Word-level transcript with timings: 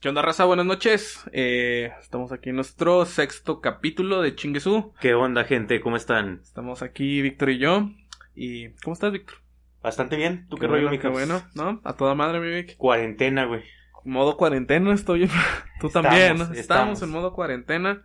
¿Qué 0.00 0.08
onda, 0.08 0.22
raza? 0.22 0.44
Buenas 0.44 0.64
noches. 0.64 1.24
Eh, 1.32 1.90
estamos 2.00 2.30
aquí 2.30 2.50
en 2.50 2.54
nuestro 2.54 3.04
sexto 3.04 3.60
capítulo 3.60 4.22
de 4.22 4.36
Chinguesú. 4.36 4.94
¿Qué 5.00 5.14
onda, 5.14 5.42
gente? 5.42 5.80
¿Cómo 5.80 5.96
están? 5.96 6.38
Estamos 6.40 6.82
aquí, 6.82 7.20
Víctor 7.20 7.50
y 7.50 7.58
yo. 7.58 7.90
¿Y 8.36 8.68
cómo 8.84 8.94
estás, 8.94 9.10
Víctor? 9.10 9.38
Bastante 9.82 10.16
bien. 10.16 10.46
¿Tú 10.48 10.56
qué, 10.56 10.68
bueno, 10.68 10.84
rollo, 10.84 10.90
mi 10.92 11.00
qué 11.00 11.08
bueno, 11.08 11.42
¿no? 11.56 11.80
A 11.82 11.94
toda 11.94 12.14
madre, 12.14 12.38
mi 12.38 12.48
Vic. 12.48 12.76
Cuarentena, 12.76 13.46
güey. 13.46 13.64
Modo 14.04 14.36
cuarentena, 14.36 14.94
estoy. 14.94 15.28
Tú 15.80 15.88
también, 15.88 16.38
¿no? 16.38 16.44
Estamos, 16.44 16.58
Estamos 16.58 17.02
en 17.02 17.10
modo 17.10 17.32
cuarentena. 17.32 18.04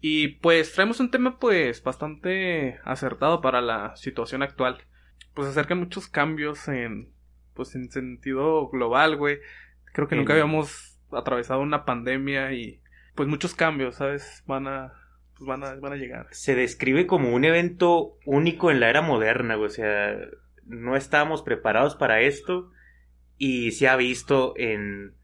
Y 0.00 0.28
pues 0.28 0.72
traemos 0.72 0.98
un 0.98 1.10
tema, 1.10 1.38
pues, 1.38 1.82
bastante 1.82 2.80
acertado 2.84 3.42
para 3.42 3.60
la 3.60 3.94
situación 3.96 4.42
actual. 4.42 4.78
Pues 5.34 5.46
acercan 5.46 5.78
muchos 5.78 6.08
cambios 6.08 6.68
en. 6.68 7.12
Pues 7.52 7.74
en 7.74 7.90
sentido 7.90 8.70
global, 8.70 9.18
güey. 9.18 9.40
Creo 9.92 10.08
que 10.08 10.16
nunca 10.16 10.32
habíamos 10.32 10.91
atravesado 11.14 11.60
una 11.60 11.84
pandemia 11.84 12.52
y. 12.52 12.80
Pues 13.14 13.28
muchos 13.28 13.54
cambios, 13.54 13.96
¿sabes? 13.96 14.42
Van 14.46 14.66
a. 14.66 14.92
Pues 15.36 15.46
van 15.46 15.64
a, 15.64 15.74
van 15.74 15.92
a 15.92 15.96
llegar. 15.96 16.26
Se 16.30 16.54
describe 16.54 17.06
como 17.06 17.34
un 17.34 17.44
evento 17.44 18.16
único 18.24 18.70
en 18.70 18.80
la 18.80 18.88
era 18.88 19.02
moderna, 19.02 19.56
güey. 19.56 19.66
O 19.66 19.70
sea, 19.70 20.16
no 20.64 20.96
estábamos 20.96 21.42
preparados 21.42 21.96
para 21.96 22.20
esto 22.20 22.70
y 23.38 23.72
se 23.72 23.88
ha 23.88 23.96
visto 23.96 24.54
en 24.56 25.14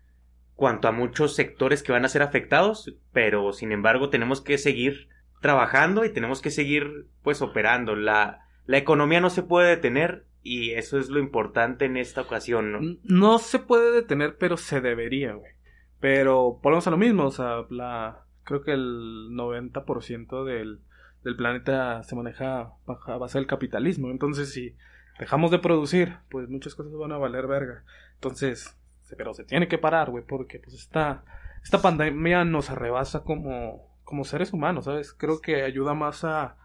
cuanto 0.55 0.89
a 0.89 0.93
muchos 0.93 1.37
sectores 1.37 1.83
que 1.83 1.93
van 1.93 2.05
a 2.05 2.09
ser 2.09 2.23
afectados, 2.23 2.97
pero 3.13 3.53
sin 3.53 3.71
embargo 3.71 4.11
tenemos 4.11 4.41
que 4.41 4.59
seguir 4.59 5.09
trabajando 5.41 6.05
y 6.05 6.13
tenemos 6.13 6.43
que 6.43 6.51
seguir 6.51 7.07
pues 7.23 7.43
operando. 7.43 7.95
La, 7.95 8.41
la 8.67 8.79
economía 8.79 9.21
no 9.21 9.31
se 9.31 9.45
puede 9.45 9.69
detener 9.69 10.27
y 10.43 10.73
eso 10.73 10.99
es 10.99 11.11
lo 11.11 11.21
importante 11.21 11.85
en 11.85 11.97
esta 11.97 12.23
ocasión, 12.23 12.73
¿no? 12.73 12.81
No 13.05 13.39
se 13.39 13.59
puede 13.59 13.93
detener, 13.93 14.37
pero 14.37 14.57
se 14.57 14.81
debería, 14.81 15.35
güey. 15.35 15.53
Pero 16.01 16.61
volvemos 16.63 16.87
a 16.87 16.91
lo 16.91 16.97
mismo, 16.97 17.25
o 17.25 17.31
sea, 17.31 17.65
la, 17.71 18.25
creo 18.45 18.63
que 18.63 18.73
el 18.73 19.31
90% 19.31 20.45
del, 20.45 20.81
del 21.25 21.37
planeta 21.37 22.03
se 22.03 22.15
maneja 22.15 22.73
a 22.87 23.17
base 23.17 23.39
del 23.39 23.47
capitalismo. 23.47 24.11
Entonces, 24.11 24.53
si 24.53 24.77
dejamos 25.19 25.51
de 25.51 25.59
producir, 25.59 26.17
pues 26.31 26.49
muchas 26.49 26.75
cosas 26.75 26.93
van 26.93 27.13
a 27.13 27.19
valer 27.19 27.47
verga. 27.47 27.85
Entonces, 28.15 28.77
pero 29.17 29.35
se 29.35 29.45
tiene 29.45 29.69
que 29.69 29.79
parar, 29.79 30.11
güey, 30.11 30.25
porque 30.25 30.59
pues 30.59 30.75
esta, 30.75 31.25
esta 31.63 31.81
pandemia 31.81 32.45
nos 32.45 32.71
arrebasa 32.71 33.23
como, 33.25 33.97
como 34.05 34.25
seres 34.25 34.53
humanos, 34.53 34.85
¿sabes? 34.85 35.13
Creo 35.13 35.41
que 35.41 35.63
ayuda 35.63 35.95
más 35.95 36.25
a, 36.25 36.57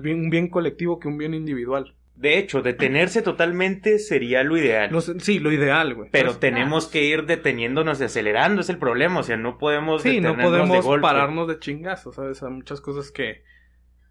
bien, 0.00 0.20
un 0.20 0.30
bien 0.30 0.48
colectivo 0.48 0.98
que 0.98 1.08
un 1.08 1.18
bien 1.18 1.34
individual. 1.34 1.96
De 2.22 2.38
hecho, 2.38 2.62
detenerse 2.62 3.20
totalmente 3.20 3.98
sería 3.98 4.44
lo 4.44 4.56
ideal. 4.56 4.92
Lo 4.92 5.00
sí, 5.00 5.40
lo 5.40 5.50
ideal, 5.50 5.92
güey. 5.94 6.08
Pero 6.12 6.36
tenemos 6.36 6.86
que 6.86 7.02
ir 7.04 7.26
deteniéndonos 7.26 8.00
y 8.00 8.04
acelerando, 8.04 8.60
es 8.60 8.70
el 8.70 8.78
problema. 8.78 9.18
O 9.18 9.22
sea, 9.24 9.36
no 9.36 9.58
podemos 9.58 10.02
Sí, 10.02 10.20
no 10.20 10.36
de 10.36 10.42
podemos 10.44 10.84
golpe. 10.84 11.02
pararnos 11.02 11.48
de 11.48 11.58
chingazos, 11.58 12.14
¿sabes? 12.14 12.40
Hay 12.44 12.52
muchas 12.52 12.80
cosas 12.80 13.10
que, 13.10 13.42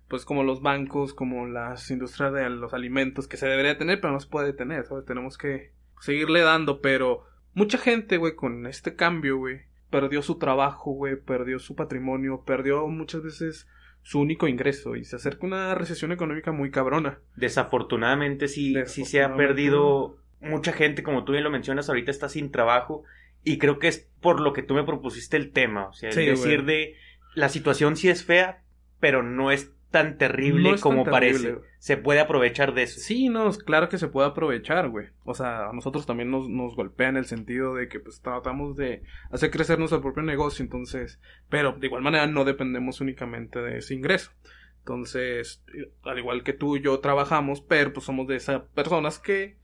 pues 0.09 0.25
como 0.25 0.43
los 0.43 0.61
bancos, 0.61 1.13
como 1.13 1.47
las 1.47 1.89
industrias 1.89 2.33
de 2.33 2.49
los 2.49 2.73
alimentos, 2.73 3.29
que 3.29 3.37
se 3.37 3.47
debería 3.47 3.77
tener, 3.77 4.01
pero 4.01 4.11
no 4.11 4.19
se 4.19 4.27
puede 4.27 4.47
detener, 4.47 4.85
¿sabes? 4.85 5.05
Tenemos 5.05 5.37
que 5.37 5.71
seguirle 6.01 6.41
dando, 6.41 6.81
pero 6.81 7.23
mucha 7.53 7.77
gente, 7.77 8.17
güey, 8.17 8.35
con 8.35 8.67
este 8.67 8.97
cambio, 8.97 9.37
güey, 9.37 9.61
perdió 9.89 10.21
su 10.21 10.37
trabajo, 10.37 10.91
güey, 10.91 11.15
perdió 11.15 11.59
su 11.59 11.75
patrimonio, 11.77 12.43
perdió 12.45 12.85
muchas 12.87 13.23
veces 13.23 13.67
su 14.03 14.19
único 14.19 14.47
ingreso 14.47 14.95
y 14.95 15.03
se 15.05 15.15
acerca 15.15 15.45
una 15.45 15.75
recesión 15.75 16.11
económica 16.11 16.51
muy 16.51 16.71
cabrona. 16.71 17.19
Desafortunadamente 17.35 18.47
sí, 18.47 18.75
sí 18.85 19.05
se 19.05 19.21
ha 19.23 19.35
perdido 19.35 20.17
mucha 20.39 20.73
gente, 20.73 21.03
como 21.03 21.23
tú 21.23 21.33
bien 21.33 21.43
lo 21.43 21.51
mencionas, 21.51 21.87
ahorita 21.89 22.11
está 22.11 22.27
sin 22.29 22.51
trabajo. 22.51 23.03
Y 23.43 23.57
creo 23.57 23.79
que 23.79 23.87
es 23.87 24.07
por 24.21 24.39
lo 24.39 24.53
que 24.53 24.63
tú 24.63 24.73
me 24.75 24.83
propusiste 24.83 25.37
el 25.37 25.51
tema. 25.51 25.87
O 25.87 25.93
sea, 25.93 26.11
Sí, 26.11 26.25
decir 26.25 26.63
güey. 26.63 26.65
de 26.65 26.95
la 27.35 27.49
situación 27.49 27.95
sí 27.95 28.09
es 28.09 28.23
fea, 28.23 28.63
pero 28.99 29.23
no 29.23 29.51
es 29.51 29.71
tan 29.91 30.17
terrible 30.17 30.69
No 30.69 30.75
es 30.75 30.81
tan 30.81 30.91
como 30.91 31.03
terrible, 31.03 31.49
parece. 31.51 31.55
Se 31.77 31.97
puede 31.97 32.19
aprovechar 32.21 32.73
de 32.73 32.83
eso. 32.83 32.99
Sí, 32.99 33.29
no, 33.29 33.51
claro 33.51 33.89
que 33.89 33.97
se 33.97 34.07
puede 34.07 34.27
aprovechar, 34.29 34.89
güey. 34.89 35.07
O 35.25 35.33
sea, 35.33 35.69
a 35.69 35.73
nosotros 35.73 36.05
también 36.05 36.31
nos, 36.31 36.49
nos 36.49 36.75
golpea 36.75 37.09
en 37.09 37.17
el 37.17 37.25
sentido 37.25 37.75
de 37.75 37.87
que 37.89 37.99
pues 37.99 38.21
tratamos 38.21 38.75
de 38.77 39.03
hacer 39.31 39.51
crecer 39.51 39.77
nuestro 39.77 40.01
propio 40.01 40.23
negocio, 40.23 40.63
entonces, 40.63 41.19
pero 41.49 41.73
de 41.73 41.87
igual 41.87 42.01
manera 42.01 42.25
no 42.27 42.45
dependemos 42.45 43.01
únicamente 43.01 43.59
de 43.61 43.77
ese 43.77 43.93
ingreso. 43.93 44.31
Entonces, 44.79 45.63
al 46.03 46.17
igual 46.17 46.43
que 46.43 46.53
tú 46.53 46.75
y 46.77 46.81
yo 46.81 46.99
trabajamos, 46.99 47.61
pero 47.61 47.93
pues 47.93 48.05
somos 48.05 48.27
de 48.27 48.35
esas 48.37 48.61
personas 48.73 49.19
que 49.19 49.59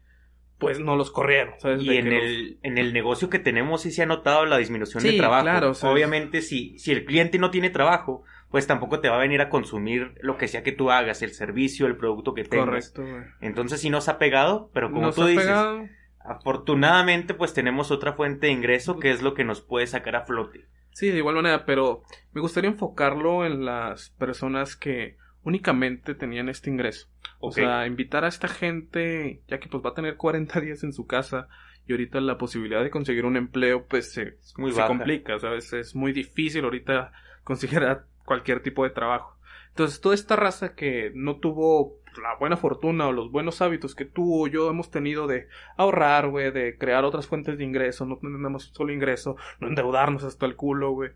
pues 0.60 0.80
no 0.80 0.96
los 0.96 1.12
corrieron, 1.12 1.54
¿sabes? 1.60 1.84
Y 1.84 1.88
De 1.90 2.00
en 2.00 2.10
los- 2.10 2.24
el, 2.24 2.60
en 2.64 2.78
el 2.80 2.92
negocio 2.92 3.30
que 3.30 3.38
tenemos 3.38 3.82
sí 3.84 3.92
se 3.92 4.02
ha 4.04 4.06
notado 4.08 4.46
la 4.48 4.58
disminución 4.58 5.02
Sí, 5.02 5.12
de 5.12 5.18
trabajo. 5.18 5.44
claro, 5.44 5.70
o 5.70 5.74
sea, 5.76 5.92
Obviamente, 5.92 6.42
si, 6.42 6.80
si 6.80 6.92
el 6.92 7.06
cliente 7.06 7.38
no 7.38 7.52
tiene 7.52 7.70
trabajo, 7.70 8.24
pues 8.50 8.68
tampoco 8.68 9.00
te 9.00 9.10
va 9.10 9.16
a 9.16 9.20
venir 9.20 9.42
a 9.42 9.50
consumir 9.50 10.16
lo 10.22 10.38
que 10.38 10.48
sea 10.48 10.64
que 10.64 10.72
tú 10.72 10.90
hagas, 10.92 11.22
el 11.22 11.32
servicio, 11.32 11.86
el 11.86 11.98
producto 11.98 12.34
que 12.34 12.44
tengas. 12.44 12.92
Correcto, 12.92 13.02
güey. 13.04 13.24
Entonces 13.42 13.82
sí 13.82 13.90
nos 13.90 14.08
ha 14.08 14.18
pegado, 14.18 14.70
pero 14.74 14.90
como 14.92 15.08
Nos 15.08 15.16
tú 15.16 15.26
dices, 15.26 15.46
pegado. 15.46 15.88
afortunadamente 16.20 17.34
pues 17.34 17.54
tenemos 17.54 17.92
otra 17.92 18.14
fuente 18.14 18.48
de 18.48 18.54
ingreso 18.54 19.00
que 19.00 19.12
es 19.12 19.22
lo 19.22 19.34
que 19.34 19.44
nos 19.44 19.62
puede 19.62 19.88
sacar 19.88 20.16
a 20.16 20.26
flote. 20.26 20.66
Sí, 20.92 21.10
de 21.10 21.18
igual 21.18 21.36
manera, 21.36 21.66
pero 21.66 22.04
me 22.32 22.42
gustaría 22.42 22.72
enfocarlo 22.72 23.46
en 23.46 23.66
las 23.66 24.10
personas 24.12 24.76
que 24.76 25.18
únicamente 25.44 26.16
tenían 26.16 26.50
este 26.50 26.70
ingreso. 26.70 27.08
O 27.40 27.52
sea, 27.52 27.86
invitar 27.86 28.26
a 28.26 28.30
esta 28.30 28.48
gente, 28.48 29.44
ya 29.48 29.60
que 29.60 29.70
pues 29.70 29.84
va 29.84 29.92
a 29.92 29.94
tener 29.94 30.18
40 30.18 30.60
días 30.62 30.84
en 30.84 30.94
su 30.94 31.06
casa 31.06 31.48
y 31.86 31.94
ahorita 31.94 32.20
la 32.20 32.38
posibilidad 32.38 32.84
de 32.84 32.90
conseguir 32.90 33.26
un 33.26 33.38
empleo 33.38 33.86
pues 33.86 34.12
se, 34.12 34.38
muy 34.58 34.72
se 34.72 34.86
complica, 34.86 35.40
¿sabes? 35.40 35.72
Es 35.74 35.96
muy 35.96 36.14
difícil 36.14 36.64
ahorita 36.64 37.12
conseguir 37.44 37.84
a 37.84 38.06
cualquier 38.28 38.62
tipo 38.62 38.84
de 38.84 38.90
trabajo. 38.90 39.38
Entonces, 39.70 40.02
toda 40.02 40.14
esta 40.14 40.36
raza 40.36 40.76
que 40.76 41.12
no 41.16 41.38
tuvo 41.38 41.98
la 42.22 42.36
buena 42.36 42.58
fortuna 42.58 43.08
o 43.08 43.12
los 43.12 43.32
buenos 43.32 43.62
hábitos 43.62 43.96
que 43.96 44.06
tú 44.06 44.44
o 44.44 44.48
yo 44.48 44.70
hemos 44.70 44.92
tenido 44.92 45.28
de 45.28 45.48
ahorrar, 45.78 46.30
güey, 46.30 46.52
de 46.52 46.78
crear 46.78 47.06
otras 47.06 47.28
fuentes 47.28 47.58
de 47.58 47.64
ingreso, 47.64 48.06
no 48.06 48.18
tenemos 48.18 48.72
solo 48.74 48.92
ingreso, 48.92 49.38
no 49.60 49.68
endeudarnos 49.68 50.24
hasta 50.24 50.46
el 50.46 50.56
culo, 50.56 50.92
güey. 50.92 51.12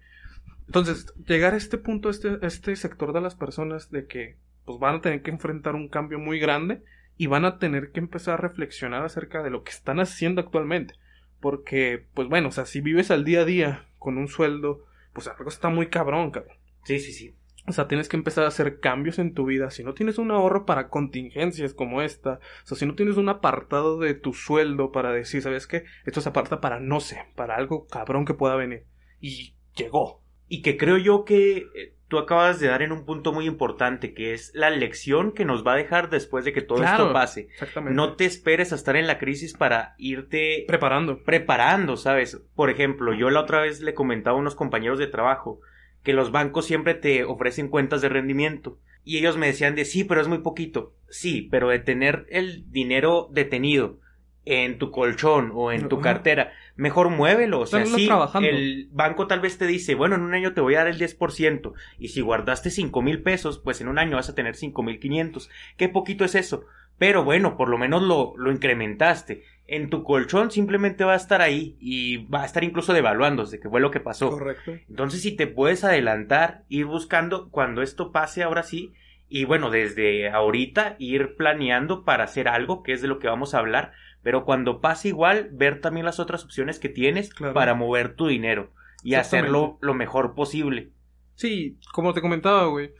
Entonces, 0.68 1.14
llegar 1.28 1.54
a 1.54 1.58
este 1.58 1.78
punto, 1.78 2.10
este, 2.10 2.38
este 2.44 2.76
sector 2.76 3.12
de 3.14 3.22
las 3.22 3.36
personas 3.36 3.92
de 3.92 4.06
que 4.08 4.38
pues 4.64 4.80
van 4.80 4.96
a 4.96 5.02
tener 5.02 5.22
que 5.22 5.32
enfrentar 5.32 5.76
un 5.76 5.90
cambio 5.90 6.20
muy 6.20 6.40
grande 6.40 6.82
y 7.18 7.28
van 7.28 7.46
a 7.46 7.58
tener 7.58 7.92
que 7.92 8.00
empezar 8.00 8.36
a 8.36 8.48
reflexionar 8.48 9.04
acerca 9.04 9.44
de 9.44 9.50
lo 9.50 9.64
que 9.64 9.72
están 9.72 10.00
haciendo 10.00 10.40
actualmente. 10.40 10.94
Porque, 11.42 12.06
pues 12.14 12.30
bueno, 12.30 12.50
o 12.50 12.52
sea, 12.52 12.66
si 12.66 12.80
vives 12.80 13.12
al 13.12 13.26
día 13.26 13.42
a 13.42 13.46
día 13.46 13.86
con 13.98 14.18
un 14.18 14.28
sueldo, 14.28 14.86
pues 15.14 15.28
algo 15.28 15.50
está 15.50 15.70
muy 15.70 15.88
cabrón, 15.88 16.32
cabrón. 16.32 16.61
Sí, 16.84 17.00
sí, 17.00 17.12
sí. 17.12 17.36
O 17.68 17.74
sea, 17.74 17.88
tienes 17.88 18.10
que 18.10 18.18
empezar 18.18 18.44
a 18.44 18.48
hacer 18.48 18.80
cambios 18.80 19.20
en 19.20 19.34
tu 19.36 19.46
vida. 19.46 19.70
Si 19.70 19.84
no 19.84 19.94
tienes 19.94 20.18
un 20.18 20.32
ahorro 20.32 20.66
para 20.66 20.90
contingencias 20.90 21.74
como 21.76 22.02
esta, 22.02 22.40
o 22.64 22.66
sea, 22.68 22.78
si 22.78 22.86
no 22.88 22.96
tienes 22.96 23.18
un 23.18 23.30
apartado 23.30 24.00
de 24.00 24.16
tu 24.16 24.34
sueldo 24.34 24.92
para 24.92 25.12
decir, 25.12 25.42
¿sabes 25.44 25.68
qué? 25.68 25.84
Esto 26.06 26.22
se 26.22 26.30
aparta 26.30 26.60
para 26.60 26.80
no 26.80 27.00
sé, 27.00 27.24
para 27.36 27.56
algo 27.56 27.86
cabrón 27.88 28.26
que 28.26 28.34
pueda 28.34 28.56
venir. 28.56 28.86
Y 29.20 29.54
llegó. 29.76 30.24
Y 30.48 30.64
que 30.64 30.76
creo 30.76 30.98
yo 30.98 31.24
que 31.24 31.58
eh, 31.76 31.96
tú 32.08 32.18
acabas 32.18 32.60
de 32.60 32.68
dar 32.68 32.82
en 32.82 32.92
un 32.92 33.06
punto 33.06 33.32
muy 33.32 33.46
importante, 33.46 34.14
que 34.16 34.34
es 34.34 34.52
la 34.56 34.70
lección 34.72 35.32
que 35.32 35.46
nos 35.46 35.66
va 35.66 35.74
a 35.74 35.78
dejar 35.78 36.10
después 36.10 36.44
de 36.44 36.52
que 36.54 36.62
todo 36.64 36.80
Claro. 36.80 37.04
esto 37.04 37.14
pase. 37.14 37.42
Exactamente. 37.54 37.96
No 37.96 38.16
te 38.16 38.26
esperes 38.26 38.72
a 38.74 38.76
estar 38.76 38.96
en 38.96 39.06
la 39.08 39.20
crisis 39.20 39.54
para 39.54 39.94
irte 40.00 40.66
preparando. 40.68 41.24
preparando, 41.24 41.96
¿sabes? 41.96 42.42
Por 42.56 42.70
ejemplo, 42.72 43.14
yo 43.14 43.30
la 43.30 43.40
otra 43.42 43.62
vez 43.62 43.82
le 43.82 43.94
comentaba 43.94 44.36
a 44.36 44.40
unos 44.42 44.56
compañeros 44.56 44.98
de 45.00 45.08
trabajo 45.08 45.62
que 46.04 46.14
los 46.14 46.32
bancos 46.32 46.66
siempre 46.66 46.94
te 46.94 47.24
ofrecen 47.24 47.68
cuentas 47.68 48.02
de 48.02 48.10
rendimiento. 48.10 48.78
Y 49.04 49.18
ellos 49.18 49.38
me 49.38 49.48
decían 49.48 49.76
de 49.76 49.86
sí, 49.86 50.04
pero 50.04 50.22
es 50.22 50.28
muy 50.28 50.40
poquito. 50.40 50.94
Sí, 51.10 51.48
pero 51.50 51.70
de 51.70 51.80
tener 51.80 52.26
el 52.30 52.72
dinero 52.72 53.30
detenido 53.32 54.00
en 54.44 54.80
tu 54.80 54.90
colchón 54.90 55.52
o 55.54 55.72
en 55.72 55.88
tu 55.88 56.02
cartera, 56.02 56.52
mejor 56.76 57.10
muévelo. 57.10 57.60
O 57.60 57.66
sea, 57.66 57.86
sí, 57.86 58.08
trabajando. 58.08 58.50
el 58.50 58.90
banco 58.92 59.28
tal 59.28 59.40
vez 59.40 59.58
te 59.58 59.68
dice, 59.68 59.94
bueno, 59.94 60.16
en 60.16 60.22
un 60.22 60.34
año 60.34 60.54
te 60.54 60.62
voy 60.62 60.76
a 60.76 60.80
dar 60.80 60.88
el 60.88 61.00
10%. 61.00 61.74
Y 62.00 62.08
si 62.10 62.22
guardaste 62.22 62.72
cinco 62.72 63.02
mil 63.02 63.22
pesos, 63.22 63.60
pues 63.60 63.82
en 63.82 63.88
un 63.88 64.00
año 64.00 64.16
vas 64.16 64.30
a 64.30 64.36
tener 64.36 64.56
cinco 64.56 64.84
mil 64.84 65.00
quinientos. 65.00 65.50
¿Qué 65.78 65.90
poquito 65.90 66.26
es 66.26 66.36
eso? 66.36 66.66
Pero 66.98 67.24
bueno, 67.24 67.58
por 67.58 67.70
lo 67.70 67.78
menos 67.78 68.02
lo, 68.02 68.34
lo 68.38 68.52
incrementaste. 68.52 69.44
En 69.74 69.90
tu 69.90 70.04
colchón 70.04 70.52
simplemente 70.52 71.06
va 71.06 71.14
a 71.14 71.16
estar 71.16 71.42
ahí 71.42 71.78
y 71.80 72.26
va 72.26 72.42
a 72.42 72.46
estar 72.46 72.62
incluso 72.64 72.92
devaluándose, 72.92 73.60
que 73.62 73.70
fue 73.70 73.80
lo 73.80 73.90
que 73.90 74.02
pasó. 74.02 74.30
Correcto. 74.30 74.74
Entonces, 74.90 75.22
si 75.22 75.34
te 75.36 75.48
puedes 75.48 75.86
adelantar, 75.86 76.66
ir 76.68 76.86
buscando 76.88 77.50
cuando 77.50 77.82
esto 77.82 78.12
pase 78.12 78.44
ahora 78.44 78.64
sí, 78.64 78.92
y 79.30 79.46
bueno, 79.46 79.70
desde 79.70 80.30
ahorita 80.30 80.98
ir 81.00 81.38
planeando 81.38 82.04
para 82.04 82.26
hacer 82.26 82.50
algo, 82.50 82.84
que 82.84 82.92
es 82.92 83.02
de 83.02 83.08
lo 83.08 83.18
que 83.18 83.30
vamos 83.30 83.54
a 83.54 83.60
hablar, 83.60 83.94
pero 84.22 84.44
cuando 84.44 84.82
pase 84.82 85.08
igual, 85.08 85.48
ver 85.54 85.80
también 85.80 86.06
las 86.06 86.20
otras 86.20 86.44
opciones 86.44 86.78
que 86.78 86.90
tienes 86.90 87.34
Claro. 87.34 87.54
para 87.54 87.74
mover 87.74 88.16
tu 88.16 88.28
dinero 88.28 88.74
y 89.04 89.14
hacerlo 89.14 89.78
lo 89.80 89.94
mejor 89.94 90.36
posible. 90.36 90.92
Sí, 91.36 91.80
como 91.94 92.14
te 92.14 92.20
comentaba, 92.20 92.66
güey. 92.68 92.92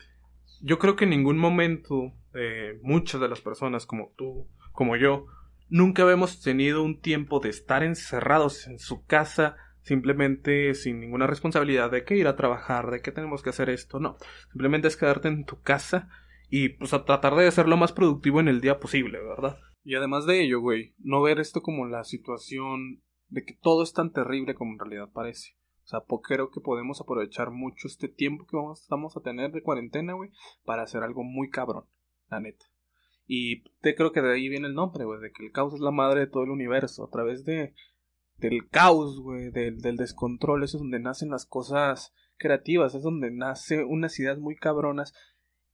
Yo 0.62 0.78
creo 0.78 0.96
que 0.96 1.04
en 1.04 1.10
ningún 1.10 1.36
momento 1.36 2.12
eh, 2.34 2.78
muchas 2.82 3.20
de 3.20 3.28
las 3.28 3.42
personas 3.42 3.84
como 3.84 4.14
tú, 4.16 4.48
como 4.72 4.96
yo, 4.96 5.26
nunca 5.72 6.02
habíamos 6.02 6.42
tenido 6.42 6.82
un 6.82 7.00
tiempo 7.00 7.40
de 7.40 7.48
estar 7.48 7.82
encerrados 7.82 8.66
en 8.66 8.78
su 8.78 9.06
casa 9.06 9.56
simplemente 9.80 10.74
sin 10.74 11.00
ninguna 11.00 11.26
responsabilidad 11.26 11.90
de 11.90 12.04
que 12.04 12.14
ir 12.14 12.26
a 12.28 12.36
trabajar, 12.36 12.90
de 12.90 13.00
que 13.00 13.10
tenemos 13.10 13.42
que 13.42 13.50
hacer 13.50 13.70
esto, 13.70 13.98
no. 13.98 14.16
Simplemente 14.50 14.86
es 14.86 14.96
quedarte 14.96 15.28
en 15.28 15.44
tu 15.44 15.60
casa 15.62 16.10
y 16.50 16.68
pues 16.68 16.92
a 16.92 17.04
tratar 17.04 17.34
de 17.34 17.50
ser 17.50 17.68
lo 17.68 17.78
más 17.78 17.92
productivo 17.92 18.38
en 18.38 18.48
el 18.48 18.60
día 18.60 18.78
posible, 18.78 19.18
¿verdad? 19.24 19.58
Y 19.82 19.94
además 19.94 20.26
de 20.26 20.42
ello, 20.44 20.60
güey, 20.60 20.94
no 20.98 21.22
ver 21.22 21.40
esto 21.40 21.62
como 21.62 21.86
la 21.86 22.04
situación 22.04 23.02
de 23.28 23.42
que 23.42 23.54
todo 23.54 23.82
es 23.82 23.94
tan 23.94 24.12
terrible 24.12 24.54
como 24.54 24.72
en 24.72 24.78
realidad 24.78 25.10
parece. 25.10 25.56
O 25.84 25.86
sea, 25.86 26.00
creo 26.22 26.50
que 26.50 26.60
podemos 26.60 27.00
aprovechar 27.00 27.50
mucho 27.50 27.88
este 27.88 28.08
tiempo 28.08 28.46
que 28.46 28.56
vamos, 28.56 28.86
vamos 28.90 29.16
a 29.16 29.20
tener 29.20 29.50
de 29.52 29.62
cuarentena, 29.62 30.12
güey, 30.12 30.30
para 30.64 30.82
hacer 30.82 31.02
algo 31.02 31.24
muy 31.24 31.48
cabrón, 31.48 31.86
la 32.28 32.40
neta. 32.40 32.66
Y 33.26 33.62
te 33.80 33.94
creo 33.94 34.12
que 34.12 34.20
de 34.20 34.34
ahí 34.34 34.48
viene 34.48 34.66
el 34.66 34.74
nombre, 34.74 35.04
güey, 35.04 35.20
de 35.20 35.32
que 35.32 35.44
el 35.44 35.52
caos 35.52 35.74
es 35.74 35.80
la 35.80 35.90
madre 35.90 36.20
de 36.20 36.26
todo 36.26 36.44
el 36.44 36.50
universo. 36.50 37.04
A 37.04 37.10
través 37.10 37.44
de 37.44 37.74
del 38.38 38.68
caos, 38.68 39.20
güey, 39.20 39.50
del, 39.50 39.80
del 39.80 39.96
descontrol, 39.96 40.64
eso 40.64 40.76
es 40.76 40.82
donde 40.82 40.98
nacen 40.98 41.30
las 41.30 41.46
cosas 41.46 42.12
creativas, 42.36 42.94
es 42.94 43.02
donde 43.02 43.30
nace 43.30 43.84
unas 43.84 44.18
ideas 44.18 44.38
muy 44.38 44.56
cabronas. 44.56 45.14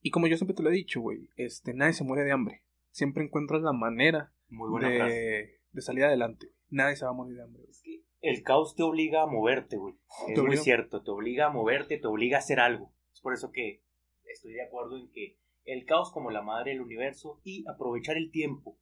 Y 0.00 0.10
como 0.10 0.26
yo 0.26 0.36
siempre 0.36 0.54
te 0.54 0.62
lo 0.62 0.70
he 0.70 0.74
dicho, 0.74 1.00
güey, 1.00 1.30
este, 1.36 1.74
nadie 1.74 1.94
se 1.94 2.04
muere 2.04 2.24
de 2.24 2.32
hambre. 2.32 2.62
Siempre 2.90 3.24
encuentras 3.24 3.62
la 3.62 3.72
manera 3.72 4.32
de, 4.48 5.58
de, 5.72 5.82
salir 5.82 6.04
adelante. 6.04 6.52
Nadie 6.68 6.96
se 6.96 7.04
va 7.04 7.10
a 7.10 7.14
morir 7.14 7.36
de 7.36 7.42
hambre. 7.42 7.64
Es 7.68 7.80
que 7.82 8.02
el 8.20 8.42
caos 8.42 8.76
te 8.76 8.82
obliga 8.82 9.22
a 9.22 9.26
moverte, 9.26 9.76
güey. 9.76 9.94
Es 10.28 10.42
muy 10.42 10.56
cierto, 10.56 11.02
te 11.02 11.10
obliga 11.10 11.46
a 11.46 11.50
moverte, 11.50 11.98
te 11.98 12.06
obliga 12.06 12.36
a 12.36 12.40
hacer 12.40 12.60
algo. 12.60 12.92
Es 13.12 13.20
por 13.20 13.32
eso 13.32 13.50
que 13.50 13.82
estoy 14.24 14.52
de 14.52 14.62
acuerdo 14.62 14.98
en 14.98 15.10
que 15.10 15.38
el 15.68 15.84
caos 15.84 16.10
como 16.10 16.30
la 16.30 16.42
madre 16.42 16.72
del 16.72 16.80
universo 16.80 17.40
y 17.44 17.64
aprovechar 17.68 18.16
el 18.16 18.30
tiempo. 18.30 18.78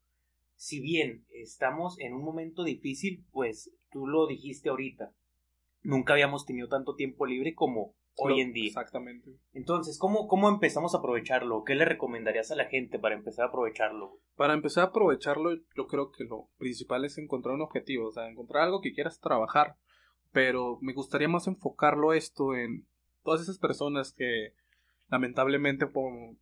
Si 0.54 0.80
bien 0.80 1.26
estamos 1.30 1.98
en 1.98 2.14
un 2.14 2.24
momento 2.24 2.62
difícil, 2.64 3.26
pues 3.32 3.72
tú 3.90 4.06
lo 4.06 4.26
dijiste 4.26 4.68
ahorita, 4.68 5.12
nunca 5.82 6.12
habíamos 6.12 6.46
tenido 6.46 6.68
tanto 6.68 6.94
tiempo 6.94 7.26
libre 7.26 7.54
como 7.54 7.94
hoy 8.16 8.40
en 8.40 8.52
día. 8.52 8.68
Exactamente. 8.68 9.32
Entonces, 9.52 9.98
¿cómo, 9.98 10.28
¿cómo 10.28 10.48
empezamos 10.48 10.94
a 10.94 10.98
aprovecharlo? 10.98 11.64
¿Qué 11.64 11.74
le 11.74 11.84
recomendarías 11.84 12.52
a 12.52 12.56
la 12.56 12.66
gente 12.66 13.00
para 13.00 13.16
empezar 13.16 13.46
a 13.46 13.48
aprovecharlo? 13.48 14.20
Para 14.36 14.54
empezar 14.54 14.84
a 14.84 14.86
aprovecharlo, 14.88 15.56
yo 15.76 15.86
creo 15.88 16.12
que 16.12 16.24
lo 16.24 16.48
principal 16.56 17.04
es 17.04 17.18
encontrar 17.18 17.56
un 17.56 17.62
objetivo, 17.62 18.08
o 18.08 18.12
sea, 18.12 18.28
encontrar 18.28 18.62
algo 18.62 18.80
que 18.80 18.92
quieras 18.92 19.20
trabajar. 19.20 19.76
Pero 20.30 20.78
me 20.80 20.92
gustaría 20.92 21.28
más 21.28 21.48
enfocarlo 21.48 22.12
esto 22.12 22.54
en 22.54 22.86
todas 23.24 23.40
esas 23.40 23.58
personas 23.58 24.12
que 24.12 24.54
lamentablemente 25.08 25.86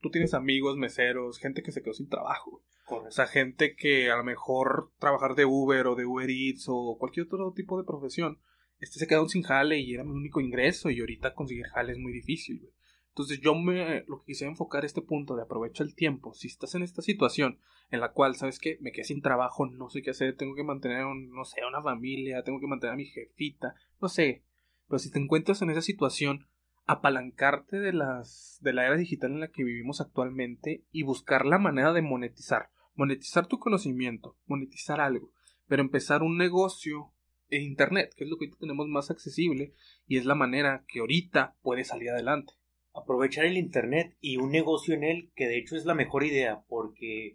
tú 0.01 0.11
tienes 0.11 0.35
amigos, 0.35 0.77
meseros, 0.77 1.39
gente 1.39 1.63
que 1.63 1.73
se 1.73 1.83
quedó 1.83 1.95
sin 1.95 2.09
trabajo. 2.09 2.63
O 2.87 3.11
sea, 3.11 3.27
gente 3.27 3.77
que 3.77 4.11
a 4.11 4.17
lo 4.17 4.25
mejor 4.25 4.93
trabajar 4.99 5.35
de 5.35 5.45
Uber 5.45 5.87
o 5.87 5.95
de 5.95 6.05
Uber 6.05 6.29
Eats 6.29 6.67
o 6.69 6.97
cualquier 6.99 7.27
otro 7.27 7.53
tipo 7.53 7.79
de 7.79 7.87
profesión, 7.87 8.41
este 8.79 8.99
se 8.99 9.07
quedó 9.07 9.29
sin 9.29 9.43
jale 9.43 9.79
y 9.79 9.95
era 9.95 10.05
mi 10.05 10.11
único 10.11 10.41
ingreso 10.41 10.91
y 10.91 11.01
ahorita 11.01 11.35
conseguir 11.35 11.67
jale 11.67 11.93
es 11.93 11.99
muy 11.99 12.13
difícil, 12.13 12.61
güey. 12.61 12.73
Entonces 13.09 13.41
yo 13.41 13.55
me 13.55 14.03
lo 14.09 14.19
que 14.19 14.33
quise 14.33 14.45
enfocar 14.45 14.85
este 14.85 15.01
punto 15.01 15.37
de 15.37 15.43
aprovecha 15.43 15.85
el 15.85 15.95
tiempo. 15.95 16.35
Si 16.35 16.49
estás 16.49 16.75
en 16.75 16.83
esta 16.83 17.01
situación 17.01 17.61
en 17.91 18.01
la 18.01 18.11
cual, 18.11 18.35
¿sabes 18.35 18.59
qué? 18.59 18.77
Me 18.81 18.91
quedé 18.91 19.05
sin 19.05 19.23
trabajo, 19.23 19.67
no 19.67 19.89
sé 19.89 20.03
qué 20.03 20.11
hacer, 20.11 20.37
tengo 20.37 20.57
que 20.57 20.65
mantener, 20.65 21.07
no 21.07 21.45
sé, 21.45 21.61
una 21.65 21.81
familia, 21.81 22.43
tengo 22.43 22.59
que 22.59 22.67
mantener 22.67 22.95
a 22.95 22.97
mi 22.97 23.07
jefita, 23.07 23.77
no 24.01 24.09
sé. 24.09 24.43
Pero 24.89 24.99
si 24.99 25.13
te 25.13 25.21
encuentras 25.21 25.63
en 25.63 25.71
esa 25.71 25.81
situación, 25.81 26.49
apalancarte 26.87 27.79
de 27.79 27.93
las 27.93 28.59
de 28.61 28.73
la 28.73 28.87
era 28.87 28.97
digital 28.97 29.33
en 29.33 29.41
la 29.41 29.49
que 29.49 29.65
vivimos 29.65 30.01
actualmente 30.01 30.85
y 30.93 31.03
buscar 31.03 31.47
la 31.47 31.59
manera 31.59 31.93
de 31.93 32.03
monetizar, 32.03 32.71
monetizar 32.95 33.47
tu 33.47 33.59
conocimiento, 33.59 34.37
monetizar 34.47 35.01
algo, 35.01 35.33
pero 35.67 35.83
empezar 35.83 36.23
un 36.23 36.37
negocio 36.37 37.13
en 37.49 37.63
internet, 37.63 38.13
que 38.17 38.25
es 38.25 38.31
lo 38.31 38.37
que 38.37 38.49
tenemos 38.59 38.87
más 38.89 39.11
accesible 39.11 39.75
y 40.07 40.19
es 40.19 40.25
la 40.25 40.35
manera 40.35 40.85
que 40.89 41.01
ahorita 41.01 41.57
puede 41.63 41.85
salir 41.85 42.11
adelante. 42.11 42.55
Aprovechar 42.93 43.45
el 43.45 43.57
internet 43.57 44.17
y 44.21 44.37
un 44.37 44.51
negocio 44.51 44.95
en 44.95 45.05
él, 45.05 45.33
que 45.35 45.47
de 45.47 45.59
hecho 45.59 45.77
es 45.77 45.85
la 45.85 45.95
mejor 45.95 46.25
idea, 46.25 46.65
porque 46.69 47.35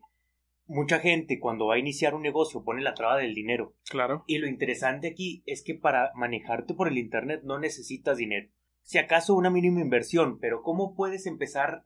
mucha 0.66 1.00
gente 1.00 1.40
cuando 1.40 1.68
va 1.68 1.76
a 1.76 1.80
iniciar 1.80 2.14
un 2.14 2.22
negocio 2.22 2.64
pone 2.64 2.82
la 2.82 2.94
traba 2.94 3.18
del 3.18 3.34
dinero. 3.34 3.76
Claro. 3.90 4.24
Y 4.26 4.38
lo 4.38 4.48
interesante 4.48 5.08
aquí 5.08 5.44
es 5.46 5.64
que 5.64 5.76
para 5.76 6.12
manejarte 6.16 6.74
por 6.74 6.88
el 6.88 6.98
internet 6.98 7.42
no 7.44 7.60
necesitas 7.60 8.18
dinero 8.18 8.50
si 8.90 8.98
acaso 8.98 9.36
una 9.36 9.52
mínima 9.52 9.82
inversión, 9.82 10.40
pero 10.40 10.64
¿cómo 10.64 10.96
puedes 10.96 11.28
empezar 11.28 11.86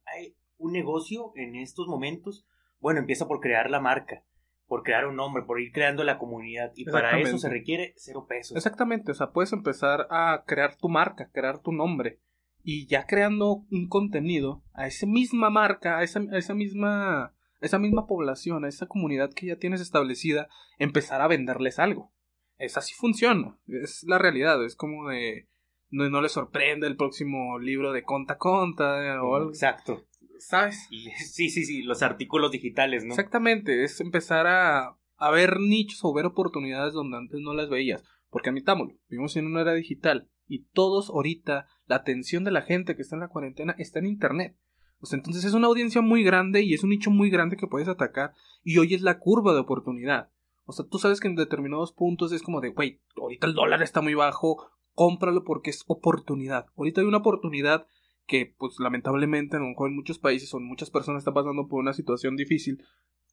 un 0.57 0.71
negocio 0.71 1.33
en 1.35 1.57
estos 1.57 1.85
momentos? 1.85 2.47
Bueno, 2.79 3.01
empieza 3.01 3.27
por 3.27 3.41
crear 3.41 3.69
la 3.69 3.81
marca, 3.81 4.23
por 4.67 4.83
crear 4.83 5.05
un 5.07 5.17
nombre, 5.17 5.43
por 5.43 5.59
ir 5.59 5.73
creando 5.73 6.05
la 6.05 6.17
comunidad 6.17 6.71
y 6.77 6.85
para 6.85 7.19
eso 7.19 7.37
se 7.37 7.49
requiere 7.49 7.93
cero 7.97 8.25
pesos. 8.25 8.55
Exactamente, 8.55 9.11
o 9.11 9.15
sea, 9.15 9.31
puedes 9.31 9.51
empezar 9.51 10.07
a 10.11 10.45
crear 10.47 10.77
tu 10.77 10.87
marca, 10.87 11.29
crear 11.33 11.59
tu 11.59 11.73
nombre 11.73 12.21
y 12.63 12.87
ya 12.87 13.05
creando 13.05 13.65
un 13.69 13.89
contenido 13.89 14.63
a 14.71 14.87
esa 14.87 15.05
misma 15.05 15.49
marca, 15.49 15.97
a 15.97 16.03
esa, 16.03 16.21
a 16.31 16.37
esa 16.37 16.53
misma 16.53 17.35
esa 17.59 17.79
misma 17.79 18.07
población, 18.07 18.63
a 18.63 18.69
esa 18.69 18.87
comunidad 18.87 19.33
que 19.33 19.47
ya 19.47 19.57
tienes 19.57 19.81
establecida, 19.81 20.47
empezar 20.79 21.19
a 21.19 21.27
venderles 21.27 21.79
algo. 21.79 22.13
Es 22.57 22.77
así 22.77 22.93
funciona, 22.93 23.57
es 23.67 24.05
la 24.07 24.19
realidad, 24.19 24.63
es 24.63 24.77
como 24.77 25.09
de 25.09 25.49
no, 25.93 26.09
no 26.09 26.21
le 26.21 26.29
sorprende 26.29 26.87
el 26.87 26.97
próximo 26.97 27.59
libro 27.59 27.93
de 27.93 28.03
Conta 28.03 28.37
Conta 28.37 29.21
o 29.23 29.35
algo. 29.35 29.49
Exacto. 29.49 30.05
¿Sabes? 30.39 30.87
sí, 31.31 31.49
sí, 31.49 31.63
sí, 31.63 31.83
los 31.83 32.01
artículos 32.01 32.51
digitales, 32.51 33.05
¿no? 33.05 33.11
Exactamente, 33.11 33.83
es 33.83 34.01
empezar 34.01 34.47
a, 34.47 34.97
a 35.17 35.31
ver 35.31 35.59
nichos 35.59 35.99
o 36.03 36.13
ver 36.13 36.25
oportunidades 36.25 36.93
donde 36.93 37.17
antes 37.17 37.39
no 37.39 37.53
las 37.53 37.69
veías. 37.69 38.03
Porque 38.29 38.49
admitámoslo, 38.49 38.95
vivimos 39.07 39.35
en 39.37 39.45
una 39.45 39.61
era 39.61 39.73
digital 39.73 40.29
y 40.47 40.65
todos 40.73 41.11
ahorita, 41.11 41.67
la 41.85 41.97
atención 41.97 42.43
de 42.43 42.51
la 42.51 42.63
gente 42.63 42.95
que 42.95 43.03
está 43.03 43.15
en 43.15 43.21
la 43.21 43.29
cuarentena 43.29 43.75
está 43.77 43.99
en 43.99 44.07
Internet. 44.07 44.57
O 44.99 45.05
sea, 45.05 45.17
entonces 45.17 45.45
es 45.45 45.53
una 45.53 45.67
audiencia 45.67 46.01
muy 46.01 46.23
grande 46.23 46.63
y 46.63 46.73
es 46.73 46.83
un 46.83 46.89
nicho 46.89 47.11
muy 47.11 47.29
grande 47.29 47.55
que 47.55 47.67
puedes 47.67 47.87
atacar 47.87 48.33
y 48.63 48.79
hoy 48.79 48.95
es 48.95 49.01
la 49.01 49.19
curva 49.19 49.53
de 49.53 49.59
oportunidad. 49.59 50.31
O 50.65 50.71
sea, 50.71 50.85
tú 50.89 50.97
sabes 50.97 51.19
que 51.19 51.27
en 51.27 51.35
determinados 51.35 51.91
puntos 51.91 52.31
es 52.31 52.41
como 52.41 52.61
de, 52.61 52.69
güey, 52.69 53.01
ahorita 53.15 53.47
el 53.47 53.53
dólar 53.53 53.83
está 53.83 54.01
muy 54.01 54.13
bajo, 54.13 54.71
cómpralo 54.93 55.43
porque 55.43 55.69
es 55.69 55.83
oportunidad. 55.87 56.65
Ahorita 56.77 57.01
hay 57.01 57.07
una 57.07 57.17
oportunidad 57.17 57.85
que, 58.25 58.55
pues 58.57 58.75
lamentablemente, 58.79 59.57
a 59.57 59.59
lo 59.59 59.67
mejor 59.67 59.89
en 59.89 59.95
muchos 59.95 60.19
países 60.19 60.53
o 60.53 60.57
en 60.57 60.65
muchas 60.65 60.89
personas 60.89 61.21
están 61.21 61.33
pasando 61.33 61.67
por 61.67 61.79
una 61.79 61.93
situación 61.93 62.35
difícil, 62.35 62.83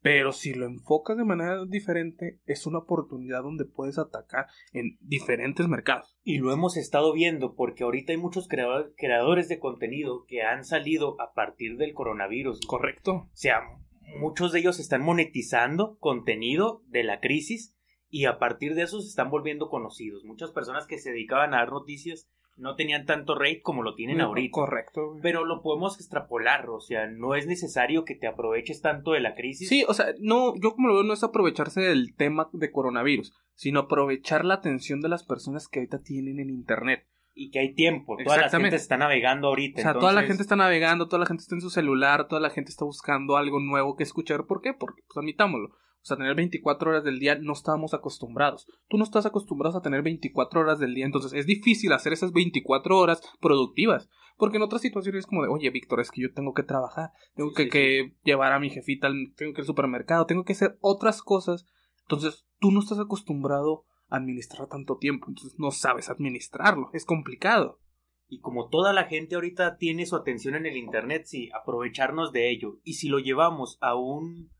pero 0.02 0.32
si 0.32 0.54
lo 0.54 0.66
enfocas 0.66 1.16
de 1.18 1.24
manera 1.24 1.64
diferente, 1.66 2.40
es 2.46 2.66
una 2.66 2.78
oportunidad 2.78 3.42
donde 3.42 3.66
puedes 3.66 3.98
atacar 3.98 4.46
en 4.72 4.96
diferentes 5.00 5.68
mercados. 5.68 6.16
Y 6.22 6.38
lo 6.38 6.52
hemos 6.52 6.76
estado 6.76 7.12
viendo 7.12 7.54
porque 7.54 7.84
ahorita 7.84 8.12
hay 8.12 8.18
muchos 8.18 8.48
creadores 8.48 9.48
de 9.48 9.58
contenido 9.58 10.24
que 10.26 10.42
han 10.42 10.64
salido 10.64 11.20
a 11.20 11.34
partir 11.34 11.76
del 11.76 11.92
coronavirus. 11.92 12.60
Correcto. 12.66 13.12
O 13.12 13.30
sea, 13.34 13.60
muchos 14.18 14.52
de 14.52 14.60
ellos 14.60 14.80
están 14.80 15.02
monetizando 15.02 15.98
contenido 15.98 16.82
de 16.88 17.04
la 17.04 17.20
crisis 17.20 17.76
y 18.10 18.24
a 18.26 18.38
partir 18.38 18.74
de 18.74 18.82
eso 18.82 19.00
se 19.00 19.08
están 19.08 19.30
volviendo 19.30 19.68
conocidos. 19.68 20.24
Muchas 20.24 20.50
personas 20.50 20.86
que 20.86 20.98
se 20.98 21.10
dedicaban 21.10 21.54
a 21.54 21.58
dar 21.58 21.70
noticias 21.70 22.28
no 22.56 22.74
tenían 22.76 23.06
tanto 23.06 23.34
rate 23.34 23.62
como 23.62 23.82
lo 23.82 23.94
tienen 23.94 24.20
ahorita. 24.20 24.52
Correcto. 24.52 25.16
Pero 25.22 25.44
lo 25.44 25.62
podemos 25.62 25.98
extrapolar, 25.98 26.68
o 26.68 26.80
sea, 26.80 27.06
no 27.06 27.34
es 27.34 27.46
necesario 27.46 28.04
que 28.04 28.14
te 28.14 28.26
aproveches 28.26 28.82
tanto 28.82 29.12
de 29.12 29.20
la 29.20 29.34
crisis. 29.34 29.68
Sí, 29.68 29.84
o 29.88 29.94
sea, 29.94 30.08
no, 30.18 30.54
yo 30.60 30.74
como 30.74 30.88
lo 30.88 30.94
veo 30.94 31.02
no 31.04 31.14
es 31.14 31.24
aprovecharse 31.24 31.80
del 31.80 32.14
tema 32.14 32.50
de 32.52 32.70
coronavirus, 32.70 33.32
sino 33.54 33.80
aprovechar 33.80 34.44
la 34.44 34.54
atención 34.54 35.00
de 35.00 35.08
las 35.08 35.24
personas 35.24 35.68
que 35.68 35.78
ahorita 35.78 36.02
tienen 36.02 36.38
en 36.40 36.50
internet. 36.50 37.06
Y 37.32 37.50
que 37.50 37.60
hay 37.60 37.74
tiempo, 37.74 38.16
toda 38.22 38.36
la 38.36 38.50
gente 38.50 38.76
está 38.76 38.96
navegando 38.96 39.48
ahorita. 39.48 39.80
O 39.80 39.82
sea, 39.82 39.94
toda 39.94 40.12
la 40.12 40.24
gente 40.24 40.42
está 40.42 40.56
navegando, 40.56 41.06
toda 41.06 41.20
la 41.20 41.26
gente 41.26 41.42
está 41.42 41.54
en 41.54 41.60
su 41.60 41.70
celular, 41.70 42.26
toda 42.28 42.40
la 42.40 42.50
gente 42.50 42.70
está 42.70 42.84
buscando 42.84 43.36
algo 43.36 43.60
nuevo 43.60 43.96
que 43.96 44.02
escuchar. 44.02 44.46
¿Por 44.46 44.60
qué? 44.60 44.74
Porque, 44.74 45.02
pues 45.06 45.16
admitámoslo, 45.16 45.70
o 46.02 46.06
sea, 46.06 46.16
tener 46.16 46.34
24 46.34 46.90
horas 46.90 47.04
del 47.04 47.18
día 47.18 47.36
no 47.36 47.52
estábamos 47.52 47.92
acostumbrados. 47.92 48.66
Tú 48.88 48.96
no 48.96 49.04
estás 49.04 49.26
acostumbrado 49.26 49.78
a 49.78 49.82
tener 49.82 50.02
24 50.02 50.60
horas 50.60 50.78
del 50.78 50.94
día, 50.94 51.04
entonces 51.04 51.32
es 51.34 51.46
difícil 51.46 51.92
hacer 51.92 52.12
esas 52.12 52.32
24 52.32 52.96
horas 52.96 53.22
productivas. 53.40 54.08
Porque 54.36 54.56
en 54.56 54.62
otras 54.62 54.80
situaciones 54.80 55.20
es 55.20 55.26
como 55.26 55.42
de, 55.42 55.50
oye, 55.50 55.68
Víctor, 55.68 56.00
es 56.00 56.10
que 56.10 56.22
yo 56.22 56.32
tengo 56.32 56.54
que 56.54 56.62
trabajar, 56.62 57.10
tengo 57.34 57.52
que, 57.52 57.68
que, 57.68 58.14
llevar 58.24 58.54
a 58.54 58.58
mi 58.58 58.70
jefita, 58.70 59.08
al, 59.08 59.34
tengo 59.36 59.52
que 59.52 59.60
ir 59.60 59.64
al 59.64 59.66
supermercado, 59.66 60.24
tengo 60.24 60.44
que 60.44 60.54
hacer 60.54 60.78
otras 60.80 61.20
cosas. 61.20 61.66
Entonces, 62.02 62.46
tú 62.58 62.70
no 62.70 62.80
estás 62.80 62.98
acostumbrado 62.98 63.84
a 64.08 64.16
administrar 64.16 64.66
tanto 64.68 64.96
tiempo, 64.96 65.26
entonces 65.28 65.58
no 65.58 65.70
sabes 65.70 66.08
administrarlo, 66.08 66.88
es 66.94 67.04
complicado. 67.04 67.80
Y 68.28 68.40
como 68.40 68.68
toda 68.68 68.94
la 68.94 69.04
gente 69.04 69.34
ahorita 69.34 69.76
tiene 69.76 70.06
su 70.06 70.16
atención 70.16 70.54
en 70.54 70.64
el 70.64 70.76
Internet, 70.76 71.24
sí, 71.26 71.50
aprovecharnos 71.52 72.32
de 72.32 72.50
ello. 72.50 72.78
Y 72.82 72.94
si 72.94 73.08
lo 73.08 73.18
llevamos 73.18 73.76
a 73.82 73.94
un 73.96 74.50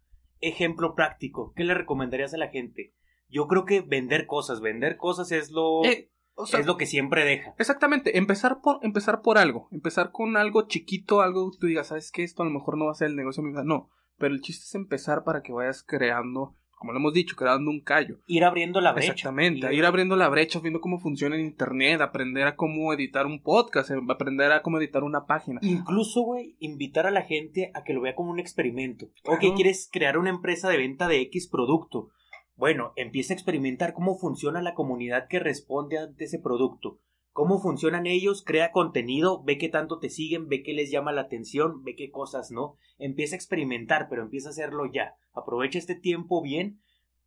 ejemplo 0.41 0.95
práctico, 0.95 1.53
¿qué 1.55 1.65
le 1.65 1.75
recomendarías 1.75 2.35
a 2.35 2.39
la 2.39 2.49
gente? 2.49 2.95
Yo 3.29 3.47
creo 3.47 3.65
que 3.65 3.81
vender 3.81 4.27
cosas, 4.27 4.61
vender 4.61 4.97
cosas 4.97 5.31
es 5.33 5.51
lo 5.51 5.85
eh, 5.85 6.11
es 6.53 6.67
lo 6.67 6.77
que 6.77 6.87
siempre 6.87 7.25
deja. 7.25 7.55
Exactamente, 7.59 8.19
empezar 8.19 8.61
por 8.63 8.79
empezar 8.83 9.21
por 9.23 9.39
algo, 9.39 9.69
empezar 9.71 10.11
con 10.11 10.37
algo 10.37 10.67
chiquito, 10.67 11.21
algo 11.21 11.51
que 11.51 11.59
tú 11.59 11.67
digas, 11.67 11.89
sabes 11.89 12.11
que 12.11 12.25
esto 12.25 12.43
a 12.43 12.47
lo 12.47 12.53
mejor 12.53 12.77
no 12.77 12.87
va 12.87 12.93
a 12.93 12.95
ser 12.95 13.09
el 13.09 13.17
negocio, 13.17 13.43
no, 13.43 13.91
pero 14.19 14.35
el 14.35 14.41
chiste 14.41 14.65
es 14.65 14.75
empezar 14.75 15.25
para 15.25 15.43
que 15.43 15.53
vayas 15.53 15.83
creando 15.83 16.57
como 16.81 16.95
lo 16.95 16.99
hemos 16.99 17.13
dicho, 17.13 17.37
creando 17.37 17.71
un 17.71 17.83
callo. 17.83 18.21
Ir 18.27 18.43
abriendo 18.43 18.81
la 18.81 18.95
brecha. 18.95 19.13
Exactamente, 19.13 19.75
ir... 19.75 19.85
abriendo 19.85 20.17
la 20.17 20.31
brecha, 20.31 20.61
viendo 20.61 20.81
cómo 20.81 20.99
funciona 20.99 21.37
en 21.37 21.43
Internet, 21.43 22.01
aprender 22.01 22.47
a 22.47 22.57
cómo 22.57 22.91
editar 22.95 23.27
un 23.27 23.43
podcast, 23.43 23.91
eh, 23.91 24.01
aprender 24.09 24.51
a 24.51 24.63
cómo 24.63 24.79
editar 24.79 25.05
una 25.05 25.27
página. 25.27 25.61
Incluso, 25.63 26.23
güey, 26.23 26.57
invitar 26.59 27.07
a 27.07 27.11
la 27.11 27.21
gente 27.21 27.71
a 27.75 27.85
que 27.85 27.93
lo 27.93 28.01
vea 28.01 28.15
como 28.15 28.31
un 28.31 28.41
experimento. 28.41 29.11
O 29.27 29.39
que 29.39 29.53
quieres 29.53 29.91
crear 29.93 30.17
una 30.17 30.31
empresa 30.31 30.71
de 30.71 30.79
venta 30.79 31.07
de 31.07 31.21
X 31.21 31.49
producto. 31.49 32.09
Bueno, 32.57 32.95
empieza 32.97 33.35
a 33.35 33.37
experimentar 33.37 33.93
cómo 33.93 34.17
funciona 34.17 34.63
la 34.63 34.73
comunidad 34.73 35.29
que 35.29 35.39
responde 35.39 35.99
ante 35.99 36.25
ese 36.25 36.39
producto 36.39 36.99
cómo 37.33 37.61
funcionan 37.61 38.07
ellos, 38.07 38.43
crea 38.45 38.73
contenido, 38.73 39.43
ve 39.45 39.59
qué 39.59 39.69
tanto 39.69 39.99
te 39.99 40.11
siguen, 40.11 40.49
ve 40.49 40.63
qué 40.63 40.73
les 40.73 40.91
llama 40.91 41.13
la 41.13 41.23
atención, 41.23 41.83
ve 41.83 41.95
qué 41.95 42.11
cosas 42.11 42.51
no, 42.51 42.77
empieza 42.99 43.35
a 43.35 43.39
experimentar, 43.39 44.09
pero 44.09 44.23
empieza 44.23 44.49
a 44.49 44.51
hacerlo 44.51 44.85
ya. 44.93 45.15
Aprovecha 45.33 45.79
este 45.79 45.95
tiempo 45.95 46.43
bien 46.43 46.81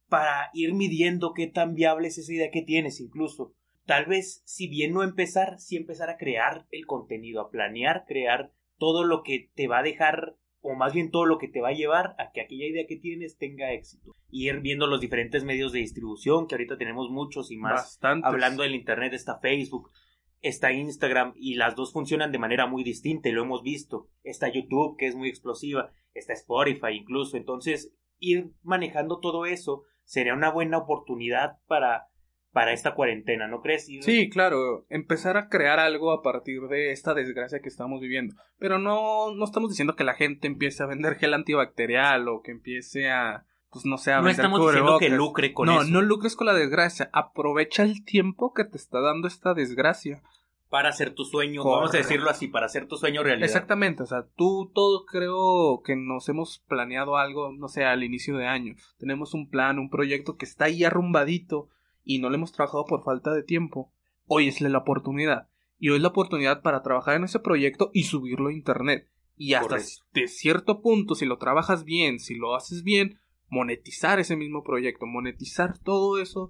para 0.09 0.49
ir 0.53 0.73
midiendo 0.73 1.33
qué 1.33 1.47
tan 1.47 1.73
viable 1.73 2.07
es 2.07 2.17
esa 2.17 2.33
idea 2.33 2.51
que 2.51 2.61
tienes 2.61 2.99
incluso. 2.99 3.53
Tal 3.85 4.05
vez, 4.05 4.43
si 4.45 4.67
bien 4.67 4.93
no 4.93 5.03
empezar, 5.03 5.59
sí 5.59 5.75
empezar 5.75 6.09
a 6.09 6.17
crear 6.17 6.67
el 6.71 6.85
contenido, 6.85 7.41
a 7.41 7.49
planear, 7.49 8.05
crear 8.07 8.51
todo 8.77 9.03
lo 9.03 9.23
que 9.23 9.49
te 9.55 9.67
va 9.67 9.79
a 9.79 9.83
dejar 9.83 10.37
o 10.63 10.75
más 10.75 10.93
bien 10.93 11.11
todo 11.11 11.25
lo 11.25 11.37
que 11.37 11.49
te 11.49 11.61
va 11.61 11.69
a 11.69 11.73
llevar 11.73 12.15
a 12.17 12.31
que 12.31 12.41
aquella 12.41 12.65
idea 12.65 12.87
que 12.87 12.95
tienes 12.95 13.37
tenga 13.37 13.73
éxito. 13.73 14.13
Y 14.31 14.47
ir 14.47 14.61
viendo 14.61 14.87
los 14.87 15.01
diferentes 15.01 15.43
medios 15.43 15.73
de 15.73 15.79
distribución, 15.79 16.47
que 16.47 16.55
ahorita 16.55 16.77
tenemos 16.77 17.09
muchos 17.09 17.51
y 17.51 17.57
más. 17.57 17.99
Hablando 18.01 18.63
del 18.63 18.73
Internet 18.73 19.13
está 19.13 19.39
Facebook, 19.39 19.91
está 20.39 20.71
Instagram 20.71 21.33
y 21.35 21.55
las 21.55 21.75
dos 21.75 21.91
funcionan 21.91 22.31
de 22.31 22.39
manera 22.39 22.65
muy 22.65 22.83
distinta, 22.83 23.29
lo 23.29 23.43
hemos 23.43 23.61
visto. 23.61 24.07
Está 24.23 24.47
YouTube, 24.47 24.97
que 24.97 25.07
es 25.07 25.15
muy 25.15 25.27
explosiva, 25.27 25.91
está 26.13 26.31
Spotify 26.31 26.93
incluso. 26.93 27.35
Entonces, 27.35 27.93
ir 28.19 28.51
manejando 28.63 29.19
todo 29.19 29.45
eso 29.45 29.83
sería 30.05 30.33
una 30.33 30.49
buena 30.49 30.77
oportunidad 30.77 31.59
para 31.67 32.07
para 32.53 32.71
esta 32.71 32.93
cuarentena, 32.93 33.47
¿no 33.47 33.61
crees? 33.61 33.87
Sí, 34.01 34.29
claro, 34.29 34.85
empezar 34.89 35.37
a 35.37 35.49
crear 35.49 35.79
algo 35.79 36.11
a 36.11 36.21
partir 36.21 36.61
de 36.69 36.91
esta 36.91 37.15
desgracia 37.15 37.59
que 37.61 37.67
estamos 37.67 37.99
viviendo. 37.99 38.35
Pero 38.59 38.77
no, 38.77 39.33
no 39.33 39.43
estamos 39.43 39.71
diciendo 39.71 39.95
que 39.95 40.03
la 40.03 40.13
gente 40.13 40.47
empiece 40.47 40.83
a 40.83 40.85
vender 40.85 41.15
gel 41.15 41.33
antibacterial 41.33 42.27
o 42.27 42.43
que 42.43 42.51
empiece 42.51 43.09
a, 43.09 43.45
pues 43.71 43.85
no 43.85 43.97
sé, 43.97 44.13
a 44.13 44.21
no 44.21 44.29
estamos 44.29 44.61
diciendo 44.61 44.99
que 44.99 45.09
lucre 45.09 45.51
con 45.51 45.65
no, 45.65 45.81
eso. 45.81 45.89
No, 45.89 46.01
no 46.01 46.01
lucres 46.03 46.35
con 46.35 46.45
la 46.45 46.53
desgracia. 46.53 47.09
Aprovecha 47.11 47.81
el 47.81 48.05
tiempo 48.05 48.53
que 48.53 48.65
te 48.65 48.77
está 48.77 49.01
dando 49.01 49.27
esta 49.27 49.55
desgracia. 49.55 50.21
Para 50.69 50.89
hacer 50.89 51.13
tu 51.13 51.25
sueño, 51.25 51.63
vamos 51.63 51.93
a 51.93 51.97
decirlo 51.97 52.29
así, 52.29 52.47
para 52.47 52.67
hacer 52.67 52.87
tu 52.87 52.97
sueño 52.97 53.21
realidad. 53.21 53.45
Exactamente, 53.45 54.01
o 54.01 54.07
sea, 54.07 54.25
tú 54.35 54.71
todo 54.73 55.05
creo 55.05 55.81
que 55.83 55.95
nos 55.95 56.29
hemos 56.29 56.63
planeado 56.67 57.17
algo, 57.17 57.51
no 57.51 57.67
sé, 57.67 57.83
al 57.85 58.03
inicio 58.03 58.37
de 58.37 58.47
año. 58.47 58.75
Tenemos 58.97 59.35
un 59.35 59.49
plan, 59.49 59.77
un 59.77 59.91
proyecto 59.91 60.35
que 60.35 60.45
está 60.45 60.65
ahí 60.65 60.83
arrumbadito 60.83 61.69
y 62.03 62.19
no 62.19 62.29
le 62.29 62.37
hemos 62.37 62.51
trabajado 62.51 62.85
por 62.85 63.03
falta 63.03 63.33
de 63.33 63.43
tiempo, 63.43 63.91
hoy 64.25 64.47
es 64.47 64.61
la 64.61 64.77
oportunidad. 64.77 65.49
Y 65.79 65.89
hoy 65.89 65.97
es 65.97 66.01
la 66.01 66.09
oportunidad 66.09 66.61
para 66.61 66.81
trabajar 66.81 67.15
en 67.15 67.25
ese 67.25 67.39
proyecto 67.39 67.91
y 67.93 68.03
subirlo 68.03 68.49
a 68.49 68.53
internet. 68.53 69.09
Y 69.35 69.53
hasta 69.53 69.77
de 70.13 70.27
cierto 70.27 70.81
punto, 70.81 71.15
si 71.15 71.25
lo 71.25 71.37
trabajas 71.37 71.83
bien, 71.83 72.19
si 72.19 72.35
lo 72.35 72.55
haces 72.55 72.83
bien, 72.83 73.19
monetizar 73.49 74.19
ese 74.19 74.35
mismo 74.35 74.63
proyecto, 74.63 75.05
monetizar 75.05 75.77
todo 75.77 76.21
eso, 76.21 76.49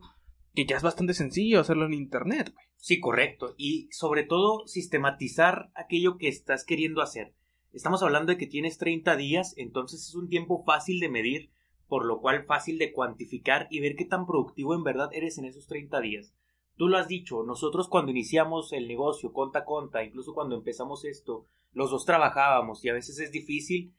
que 0.53 0.65
ya 0.65 0.77
es 0.77 0.83
bastante 0.83 1.13
sencillo 1.13 1.59
hacerlo 1.59 1.85
en 1.85 1.93
internet. 1.93 2.53
Sí, 2.77 2.99
correcto. 2.99 3.55
Y 3.57 3.87
sobre 3.91 4.23
todo, 4.23 4.67
sistematizar 4.67 5.71
aquello 5.75 6.17
que 6.17 6.27
estás 6.27 6.65
queriendo 6.65 7.01
hacer. 7.01 7.33
Estamos 7.71 8.03
hablando 8.03 8.31
de 8.31 8.37
que 8.37 8.45
tienes 8.45 8.77
30 8.77 9.15
días, 9.15 9.53
entonces 9.57 10.07
es 10.07 10.15
un 10.15 10.27
tiempo 10.27 10.63
fácil 10.63 10.99
de 10.99 11.09
medir 11.09 11.49
por 11.93 12.05
lo 12.05 12.21
cual 12.21 12.43
fácil 12.45 12.79
de 12.79 12.91
cuantificar 12.91 13.67
y 13.69 13.79
ver 13.79 13.95
qué 13.95 14.03
tan 14.03 14.25
productivo 14.25 14.73
en 14.73 14.83
verdad 14.83 15.11
eres 15.13 15.37
en 15.37 15.45
esos 15.45 15.67
30 15.67 16.01
días. 16.01 16.33
Tú 16.75 16.87
lo 16.87 16.97
has 16.97 17.07
dicho, 17.07 17.43
nosotros 17.43 17.87
cuando 17.87 18.09
iniciamos 18.09 18.73
el 18.73 18.87
negocio, 18.87 19.31
conta 19.31 19.63
conta, 19.63 20.03
incluso 20.03 20.33
cuando 20.33 20.55
empezamos 20.55 21.05
esto, 21.05 21.45
los 21.71 21.91
dos 21.91 22.03
trabajábamos 22.03 22.83
y 22.83 22.89
a 22.89 22.93
veces 22.93 23.19
es 23.19 23.31
difícil 23.31 23.93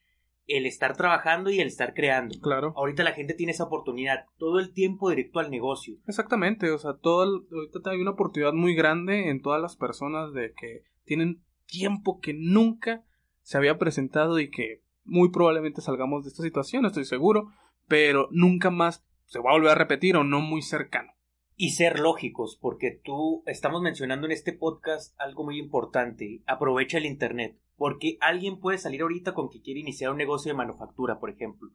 el 0.48 0.66
estar 0.66 0.96
trabajando 0.96 1.50
y 1.50 1.60
el 1.60 1.68
estar 1.68 1.94
creando. 1.94 2.34
Claro. 2.40 2.72
Ahorita 2.74 3.04
la 3.04 3.12
gente 3.12 3.34
tiene 3.34 3.52
esa 3.52 3.62
oportunidad, 3.62 4.24
todo 4.38 4.58
el 4.58 4.72
tiempo 4.72 5.10
directo 5.10 5.38
al 5.38 5.52
negocio. 5.52 5.96
Exactamente, 6.08 6.72
o 6.72 6.78
sea, 6.78 6.94
todo 6.94 7.46
ahorita 7.52 7.90
hay 7.90 8.00
una 8.00 8.10
oportunidad 8.10 8.54
muy 8.54 8.74
grande 8.74 9.30
en 9.30 9.40
todas 9.40 9.62
las 9.62 9.76
personas 9.76 10.32
de 10.32 10.52
que 10.52 10.82
tienen 11.04 11.44
tiempo 11.66 12.18
que 12.18 12.34
nunca 12.34 13.04
se 13.42 13.56
había 13.56 13.78
presentado 13.78 14.40
y 14.40 14.50
que 14.50 14.82
muy 15.04 15.30
probablemente 15.30 15.80
salgamos 15.80 16.24
de 16.24 16.30
esta 16.30 16.42
situación, 16.42 16.86
estoy 16.86 17.04
seguro, 17.04 17.52
pero 17.86 18.28
nunca 18.30 18.70
más 18.70 19.04
se 19.26 19.38
va 19.40 19.50
a 19.50 19.54
volver 19.54 19.70
a 19.70 19.74
repetir 19.74 20.16
o 20.16 20.24
no 20.24 20.40
muy 20.40 20.62
cercano. 20.62 21.12
Y 21.56 21.70
ser 21.70 22.00
lógicos, 22.00 22.58
porque 22.60 22.90
tú 22.90 23.42
estamos 23.46 23.80
mencionando 23.80 24.26
en 24.26 24.32
este 24.32 24.52
podcast 24.52 25.14
algo 25.20 25.44
muy 25.44 25.58
importante. 25.58 26.42
Aprovecha 26.46 26.98
el 26.98 27.06
Internet, 27.06 27.58
porque 27.76 28.18
alguien 28.20 28.58
puede 28.58 28.78
salir 28.78 29.02
ahorita 29.02 29.34
con 29.34 29.50
que 29.50 29.62
quiere 29.62 29.80
iniciar 29.80 30.10
un 30.10 30.18
negocio 30.18 30.50
de 30.50 30.56
manufactura, 30.56 31.20
por 31.20 31.30
ejemplo. 31.30 31.70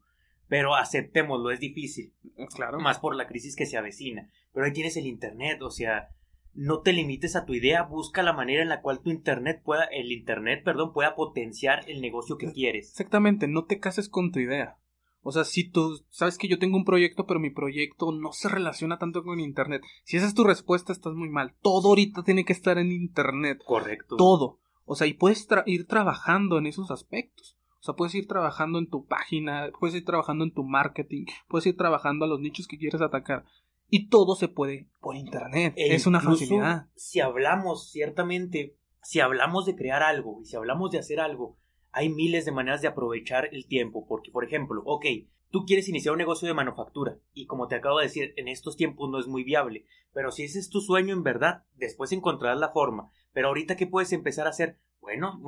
Pero 0.47 0.75
aceptémoslo, 0.75 1.51
es 1.51 1.59
difícil. 1.59 2.13
Claro. 2.55 2.79
Más 2.79 2.99
por 2.99 3.15
la 3.15 3.27
crisis 3.27 3.55
que 3.55 3.65
se 3.65 3.77
avecina. 3.77 4.29
Pero 4.51 4.65
ahí 4.65 4.73
tienes 4.73 4.97
el 4.97 5.05
Internet, 5.05 5.61
o 5.61 5.69
sea, 5.69 6.09
no 6.53 6.81
te 6.81 6.93
limites 6.93 7.35
a 7.35 7.45
tu 7.45 7.53
idea, 7.53 7.83
busca 7.83 8.23
la 8.23 8.33
manera 8.33 8.61
en 8.61 8.69
la 8.69 8.81
cual 8.81 9.01
tu 9.01 9.11
internet 9.11 9.61
pueda, 9.63 9.85
el 9.85 10.11
internet, 10.11 10.63
perdón, 10.63 10.93
pueda 10.93 11.15
potenciar 11.15 11.89
el 11.89 12.01
negocio 12.01 12.37
que 12.37 12.51
quieres. 12.51 12.89
Exactamente, 12.89 13.47
no 13.47 13.65
te 13.65 13.79
cases 13.79 14.09
con 14.09 14.31
tu 14.31 14.39
idea. 14.39 14.77
O 15.21 15.31
sea, 15.31 15.43
si 15.43 15.69
tú 15.69 15.99
sabes 16.09 16.38
que 16.38 16.47
yo 16.47 16.59
tengo 16.59 16.77
un 16.77 16.85
proyecto, 16.85 17.25
pero 17.25 17.39
mi 17.39 17.49
proyecto 17.49 18.11
no 18.11 18.31
se 18.31 18.49
relaciona 18.49 18.97
tanto 18.97 19.23
con 19.23 19.39
Internet. 19.39 19.81
Si 20.03 20.17
esa 20.17 20.27
es 20.27 20.33
tu 20.33 20.43
respuesta, 20.43 20.93
estás 20.93 21.13
muy 21.13 21.29
mal. 21.29 21.55
Todo 21.61 21.89
ahorita 21.89 22.23
tiene 22.23 22.45
que 22.45 22.53
estar 22.53 22.77
en 22.77 22.91
Internet. 22.91 23.59
Correcto. 23.65 24.15
Todo. 24.15 24.59
O 24.85 24.95
sea, 24.95 25.07
y 25.07 25.13
puedes 25.13 25.47
ir 25.65 25.88
trabajando 25.88 26.57
en 26.57 26.67
esos 26.67 26.89
aspectos. 26.89 27.59
O 27.79 27.83
sea, 27.83 27.93
puedes 27.95 28.15
ir 28.15 28.27
trabajando 28.27 28.79
en 28.79 28.89
tu 28.89 29.05
página, 29.05 29.69
puedes 29.79 29.95
ir 29.95 30.03
trabajando 30.03 30.43
en 30.43 30.53
tu 30.53 30.63
marketing, 30.63 31.25
puedes 31.47 31.65
ir 31.67 31.77
trabajando 31.77 32.25
a 32.25 32.27
los 32.27 32.39
nichos 32.39 32.67
que 32.67 32.77
quieres 32.77 33.01
atacar. 33.01 33.45
Y 33.88 34.09
todo 34.09 34.35
se 34.35 34.47
puede 34.47 34.89
por 34.99 35.15
Internet. 35.15 35.73
E 35.77 35.95
es 35.95 36.05
una 36.05 36.19
facilidad. 36.19 36.88
Si 36.95 37.19
hablamos, 37.19 37.89
ciertamente, 37.91 38.77
si 39.01 39.19
hablamos 39.19 39.65
de 39.65 39.75
crear 39.75 40.03
algo 40.03 40.39
y 40.41 40.45
si 40.45 40.55
hablamos 40.55 40.91
de 40.91 40.99
hacer 40.99 41.19
algo, 41.19 41.57
hay 41.99 42.07
miles 42.07 42.45
de 42.45 42.53
maneras 42.53 42.81
de 42.81 42.87
aprovechar 42.87 43.49
el 43.51 43.67
tiempo, 43.67 44.05
porque 44.07 44.31
por 44.31 44.45
ejemplo, 44.45 44.81
ok, 44.85 45.05
tú 45.49 45.65
quieres 45.65 45.89
iniciar 45.89 46.13
un 46.13 46.19
negocio 46.19 46.47
de 46.47 46.53
manufactura 46.53 47.17
y 47.33 47.45
como 47.45 47.67
te 47.67 47.75
acabo 47.75 47.97
de 47.97 48.05
decir, 48.05 48.33
en 48.37 48.47
estos 48.47 48.77
tiempos 48.77 49.09
no 49.09 49.19
es 49.19 49.27
muy 49.27 49.43
viable, 49.43 49.83
pero 50.13 50.31
si 50.31 50.43
ese 50.43 50.59
es 50.59 50.69
tu 50.69 50.79
sueño 50.79 51.13
en 51.13 51.23
verdad, 51.23 51.65
después 51.75 52.13
encontrarás 52.13 52.57
la 52.57 52.71
forma. 52.71 53.11
Pero 53.33 53.49
ahorita, 53.49 53.75
¿qué 53.75 53.85
puedes 53.85 54.13
empezar 54.13 54.47
a 54.47 54.51
hacer? 54.51 54.77
Bueno, 55.01 55.41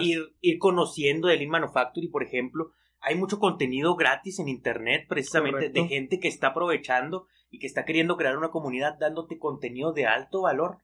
ir, 0.00 0.34
ir 0.40 0.58
conociendo 0.58 1.28
el 1.28 1.40
Lean 1.40 1.50
Manufacturing, 1.50 2.10
por 2.10 2.22
ejemplo. 2.22 2.72
Hay 3.00 3.14
mucho 3.14 3.38
contenido 3.38 3.94
gratis 3.94 4.38
en 4.38 4.48
Internet, 4.48 5.04
precisamente 5.08 5.68
de 5.68 5.88
gente 5.88 6.20
que 6.20 6.28
está 6.28 6.48
aprovechando 6.48 7.26
y 7.50 7.58
que 7.58 7.66
está 7.66 7.84
queriendo 7.84 8.16
crear 8.16 8.38
una 8.38 8.50
comunidad 8.50 8.96
dándote 8.98 9.38
contenido 9.38 9.92
de 9.92 10.06
alto 10.06 10.40
valor 10.40 10.78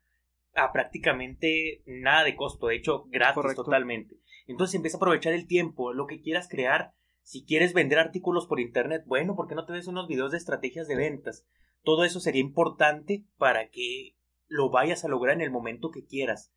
a 0.58 0.72
prácticamente 0.72 1.82
nada 1.86 2.24
de 2.24 2.36
costo, 2.36 2.66
de 2.66 2.76
hecho, 2.76 3.04
gratis 3.08 3.54
totalmente. 3.54 4.16
Entonces 4.46 4.74
empieza 4.74 4.96
a 4.96 4.98
aprovechar 4.98 5.32
el 5.32 5.46
tiempo, 5.46 5.92
lo 5.92 6.06
que 6.06 6.20
quieras 6.20 6.48
crear. 6.48 6.94
Si 7.22 7.44
quieres 7.44 7.74
vender 7.74 7.98
artículos 7.98 8.46
por 8.46 8.60
internet, 8.60 9.04
bueno, 9.06 9.36
¿por 9.36 9.46
qué 9.48 9.54
no 9.54 9.66
te 9.66 9.72
ves 9.72 9.86
unos 9.86 10.08
videos 10.08 10.32
de 10.32 10.38
estrategias 10.38 10.88
de 10.88 10.96
ventas? 10.96 11.46
Todo 11.82 12.04
eso 12.04 12.20
sería 12.20 12.40
importante 12.40 13.24
para 13.36 13.68
que 13.70 14.16
lo 14.46 14.70
vayas 14.70 15.04
a 15.04 15.08
lograr 15.08 15.36
en 15.36 15.42
el 15.42 15.50
momento 15.50 15.90
que 15.90 16.06
quieras. 16.06 16.52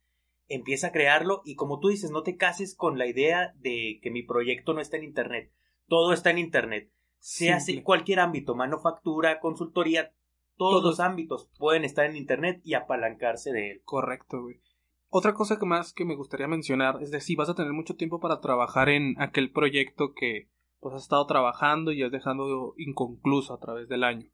Empieza 0.48 0.88
a 0.88 0.92
crearlo 0.92 1.42
y 1.46 1.56
como 1.56 1.80
tú 1.80 1.90
dices, 1.90 2.12
no 2.12 2.24
te 2.24 2.38
cases 2.38 2.76
con 2.76 2.98
la 2.98 3.08
idea 3.08 3.54
de 3.58 4.00
que 4.02 4.12
mi 4.12 4.24
proyecto 4.24 4.74
no 4.74 4.82
está 4.82 4.98
en 4.98 5.04
internet. 5.04 5.52
Todo 5.88 6.14
está 6.14 6.30
en 6.30 6.38
internet. 6.38 6.92
Sea 7.20 7.60
cualquier 7.84 8.20
ámbito, 8.20 8.56
manufactura, 8.56 9.40
consultoría, 9.40 10.14
todos 10.62 10.84
los 10.84 11.00
ámbitos 11.00 11.50
pueden 11.58 11.84
estar 11.86 12.06
en 12.06 12.16
internet 12.16 12.62
y 12.64 12.76
apalancarse 12.76 13.52
de 13.52 13.72
él. 13.72 13.82
Correcto, 13.84 14.44
güey. 14.44 14.62
Otra 15.10 15.34
cosa 15.34 15.58
que 15.58 15.66
más 15.66 15.92
que 15.92 16.06
me 16.06 16.16
gustaría 16.16 16.48
mencionar 16.48 17.02
es 17.02 17.10
decir, 17.10 17.36
vas 17.36 17.50
a 17.50 17.56
tener 17.56 17.74
mucho 17.74 17.96
tiempo 17.96 18.20
para 18.20 18.42
trabajar 18.42 18.88
en 18.90 19.20
aquel 19.20 19.52
proyecto 19.52 20.14
que 20.14 20.52
pues 20.80 20.94
has 20.94 21.02
estado 21.02 21.26
trabajando 21.26 21.92
y 21.92 22.04
has 22.04 22.12
dejado 22.12 22.76
inconcluso 22.78 23.56
a 23.56 23.60
través 23.60 23.90
del 23.90 24.04
año. 24.04 24.30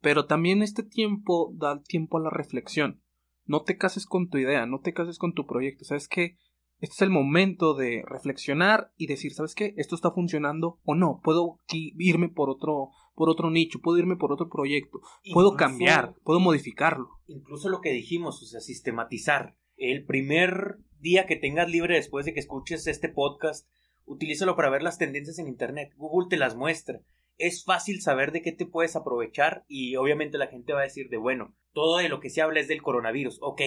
Pero 0.00 0.24
también 0.24 0.62
este 0.62 0.82
tiempo 0.82 1.52
da 1.54 1.82
tiempo 1.82 2.16
a 2.16 2.22
la 2.22 2.30
reflexión. 2.30 3.02
No 3.44 3.62
te 3.62 3.76
cases 3.76 4.06
con 4.06 4.30
tu 4.30 4.38
idea, 4.38 4.64
no 4.64 4.80
te 4.80 4.94
cases 4.94 5.18
con 5.18 5.34
tu 5.34 5.44
proyecto. 5.44 5.84
Sabes 5.84 6.08
que 6.08 6.38
este 6.78 6.94
es 6.94 7.02
el 7.02 7.10
momento 7.10 7.74
de 7.74 8.02
reflexionar 8.06 8.94
y 8.96 9.08
decir, 9.08 9.34
¿sabes 9.34 9.54
qué? 9.54 9.74
Esto 9.76 9.94
está 9.94 10.10
funcionando 10.10 10.80
o 10.84 10.94
no. 10.94 11.20
Puedo 11.22 11.60
irme 11.70 12.30
por 12.30 12.48
otro, 12.48 12.92
por 13.16 13.30
otro 13.30 13.50
nicho, 13.50 13.80
puedo 13.80 13.98
irme 13.98 14.16
por 14.16 14.30
otro 14.30 14.48
proyecto, 14.48 15.00
puedo 15.32 15.56
cambiar, 15.56 16.14
puedo 16.22 16.38
modificarlo. 16.38 17.08
Incluso 17.26 17.70
lo 17.70 17.80
que 17.80 17.90
dijimos, 17.90 18.42
o 18.42 18.46
sea, 18.46 18.60
sistematizar 18.60 19.56
el 19.76 20.04
primer 20.04 20.76
día 21.00 21.26
que 21.26 21.36
tengas 21.36 21.68
libre 21.70 21.96
después 21.96 22.26
de 22.26 22.34
que 22.34 22.40
escuches 22.40 22.86
este 22.86 23.08
podcast, 23.08 23.68
utilízalo 24.04 24.54
para 24.54 24.70
ver 24.70 24.82
las 24.82 24.98
tendencias 24.98 25.38
en 25.38 25.48
Internet. 25.48 25.94
Google 25.96 26.28
te 26.28 26.36
las 26.36 26.56
muestra. 26.56 27.00
es 27.38 27.64
fácil 27.64 28.00
saber 28.00 28.32
de 28.32 28.42
qué 28.42 28.52
te 28.52 28.66
puedes 28.66 28.96
aprovechar 28.96 29.64
y 29.66 29.96
obviamente 29.96 30.38
la 30.38 30.46
gente 30.46 30.72
va 30.72 30.80
a 30.80 30.84
decir 30.84 31.08
de 31.08 31.18
bueno, 31.18 31.54
todo 31.72 31.98
de 31.98 32.08
lo 32.08 32.20
que 32.20 32.30
se 32.30 32.40
habla 32.42 32.60
es 32.60 32.68
del 32.68 32.82
coronavirus, 32.82 33.38
ok. 33.40 33.62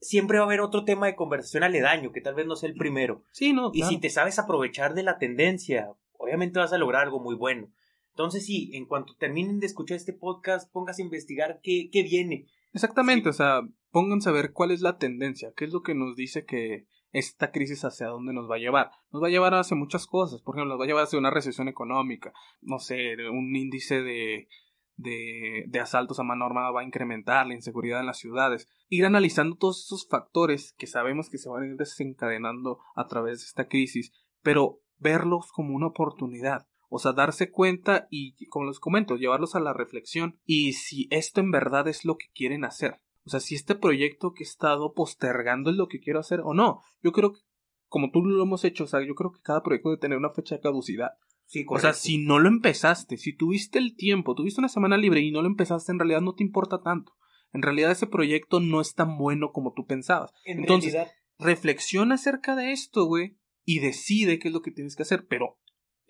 Siempre 0.00 0.38
va 0.38 0.44
a 0.44 0.46
haber 0.46 0.60
otro 0.60 0.84
tema 0.84 1.06
de 1.06 1.16
conversación 1.16 1.62
aledaño, 1.62 2.12
que 2.12 2.20
tal 2.20 2.34
vez 2.34 2.46
no 2.46 2.56
sea 2.56 2.68
el 2.68 2.74
primero. 2.74 3.24
Sí, 3.32 3.52
no. 3.52 3.70
Y 3.72 3.84
si 3.84 3.98
te 3.98 4.10
sabes 4.10 4.38
aprovechar 4.38 4.94
de 4.94 5.02
la 5.02 5.18
tendencia, 5.18 5.88
obviamente 6.12 6.58
vas 6.58 6.72
a 6.72 6.78
lograr 6.78 7.04
algo 7.04 7.20
muy 7.20 7.34
bueno. 7.36 7.70
Entonces 8.14 8.46
sí, 8.46 8.70
en 8.74 8.86
cuanto 8.86 9.16
terminen 9.16 9.58
de 9.58 9.66
escuchar 9.66 9.96
este 9.96 10.12
podcast, 10.12 10.70
pongas 10.72 11.00
a 11.00 11.02
investigar 11.02 11.58
qué, 11.64 11.90
qué 11.90 12.04
viene. 12.04 12.46
Exactamente, 12.72 13.28
o 13.28 13.32
sea, 13.32 13.62
pónganse 13.90 14.28
a 14.28 14.32
ver 14.32 14.52
cuál 14.52 14.70
es 14.70 14.82
la 14.82 14.98
tendencia, 14.98 15.52
qué 15.56 15.64
es 15.64 15.72
lo 15.72 15.82
que 15.82 15.96
nos 15.96 16.14
dice 16.14 16.44
que 16.44 16.86
esta 17.10 17.50
crisis 17.50 17.84
hacia 17.84 18.06
dónde 18.06 18.32
nos 18.32 18.48
va 18.48 18.54
a 18.54 18.60
llevar. 18.60 18.90
Nos 19.10 19.20
va 19.20 19.26
a 19.26 19.30
llevar 19.30 19.54
hacia 19.54 19.76
muchas 19.76 20.06
cosas, 20.06 20.42
por 20.42 20.54
ejemplo, 20.54 20.74
nos 20.74 20.80
va 20.80 20.84
a 20.84 20.86
llevar 20.86 21.04
hacia 21.04 21.18
una 21.18 21.32
recesión 21.32 21.66
económica, 21.66 22.32
no 22.60 22.78
sé, 22.78 23.16
un 23.28 23.54
índice 23.56 24.02
de, 24.02 24.48
de, 24.96 25.64
de 25.66 25.80
asaltos 25.80 26.20
a 26.20 26.22
mano 26.22 26.44
armada 26.44 26.70
va 26.70 26.82
a 26.82 26.84
incrementar, 26.84 27.48
la 27.48 27.54
inseguridad 27.54 27.98
en 27.98 28.06
las 28.06 28.18
ciudades. 28.18 28.68
Ir 28.88 29.06
analizando 29.06 29.56
todos 29.56 29.84
esos 29.84 30.06
factores 30.08 30.72
que 30.78 30.86
sabemos 30.86 31.30
que 31.30 31.38
se 31.38 31.48
van 31.48 31.64
a 31.64 31.66
ir 31.66 31.76
desencadenando 31.76 32.78
a 32.94 33.08
través 33.08 33.40
de 33.40 33.46
esta 33.46 33.66
crisis, 33.66 34.12
pero 34.42 34.80
verlos 34.98 35.50
como 35.52 35.74
una 35.74 35.88
oportunidad. 35.88 36.68
O 36.94 37.00
sea, 37.00 37.12
darse 37.12 37.50
cuenta 37.50 38.06
y, 38.08 38.36
como 38.46 38.66
les 38.66 38.78
comento, 38.78 39.16
llevarlos 39.16 39.56
a 39.56 39.60
la 39.60 39.72
reflexión 39.72 40.38
y 40.44 40.74
si 40.74 41.08
esto 41.10 41.40
en 41.40 41.50
verdad 41.50 41.88
es 41.88 42.04
lo 42.04 42.16
que 42.16 42.26
quieren 42.32 42.64
hacer. 42.64 43.00
O 43.24 43.30
sea, 43.30 43.40
si 43.40 43.56
este 43.56 43.74
proyecto 43.74 44.32
que 44.32 44.44
he 44.44 44.46
estado 44.46 44.94
postergando 44.94 45.70
es 45.70 45.76
lo 45.76 45.88
que 45.88 45.98
quiero 45.98 46.20
hacer 46.20 46.40
o 46.44 46.54
no. 46.54 46.82
Yo 47.02 47.10
creo 47.10 47.32
que, 47.32 47.40
como 47.88 48.12
tú 48.12 48.24
lo 48.24 48.40
hemos 48.40 48.64
hecho, 48.64 48.84
o 48.84 48.86
sea, 48.86 49.04
yo 49.04 49.16
creo 49.16 49.32
que 49.32 49.40
cada 49.42 49.64
proyecto 49.64 49.88
debe 49.88 49.98
tener 49.98 50.18
una 50.18 50.30
fecha 50.30 50.54
de 50.54 50.60
caducidad. 50.60 51.08
Sí, 51.46 51.66
o 51.68 51.80
sea, 51.80 51.94
si 51.94 52.18
no 52.18 52.38
lo 52.38 52.48
empezaste, 52.48 53.16
si 53.16 53.36
tuviste 53.36 53.80
el 53.80 53.96
tiempo, 53.96 54.36
tuviste 54.36 54.60
una 54.60 54.68
semana 54.68 54.96
libre 54.96 55.20
y 55.20 55.32
no 55.32 55.42
lo 55.42 55.48
empezaste, 55.48 55.90
en 55.90 55.98
realidad 55.98 56.20
no 56.20 56.36
te 56.36 56.44
importa 56.44 56.80
tanto. 56.80 57.16
En 57.52 57.62
realidad 57.62 57.90
ese 57.90 58.06
proyecto 58.06 58.60
no 58.60 58.80
es 58.80 58.94
tan 58.94 59.18
bueno 59.18 59.50
como 59.50 59.72
tú 59.72 59.84
pensabas. 59.84 60.30
Entonces, 60.44 60.94
reflexiona 61.40 62.14
acerca 62.14 62.54
de 62.54 62.70
esto, 62.70 63.06
güey, 63.06 63.36
y 63.64 63.80
decide 63.80 64.38
qué 64.38 64.46
es 64.46 64.54
lo 64.54 64.62
que 64.62 64.70
tienes 64.70 64.94
que 64.94 65.02
hacer, 65.02 65.26
pero 65.26 65.58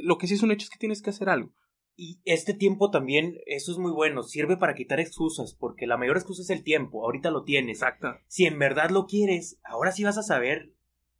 lo 0.05 0.19
que 0.19 0.27
sí 0.27 0.35
es 0.35 0.43
un 0.43 0.53
hecho 0.53 0.65
es 0.65 0.71
que 0.71 0.79
tienes 0.79 1.03
que 1.03 1.11
hacer 1.11 1.29
algo. 1.29 1.53
Y 1.97 2.21
este 2.25 2.55
tiempo 2.55 2.91
también, 2.91 3.39
eso 3.47 3.71
es 3.71 3.79
muy 3.79 3.93
bueno, 3.93 4.23
sirve 4.23 4.57
para 4.57 4.75
quitar 4.75 5.01
excusas, 5.01 5.55
porque 5.55 5.87
la 5.87 5.97
mayor 5.97 6.17
excusa 6.17 6.43
es 6.43 6.51
el 6.51 6.65
tiempo, 6.65 7.05
ahorita 7.05 7.31
lo 7.31 7.45
tienes. 7.45 7.79
Exacto. 7.79 8.09
Si 8.27 8.47
en 8.47 8.59
verdad 8.59 8.91
lo 8.91 9.07
quieres, 9.07 9.61
ahora 9.65 9.93
sí 9.93 10.03
vas 10.03 10.19
a 10.19 10.23
saber 10.23 10.75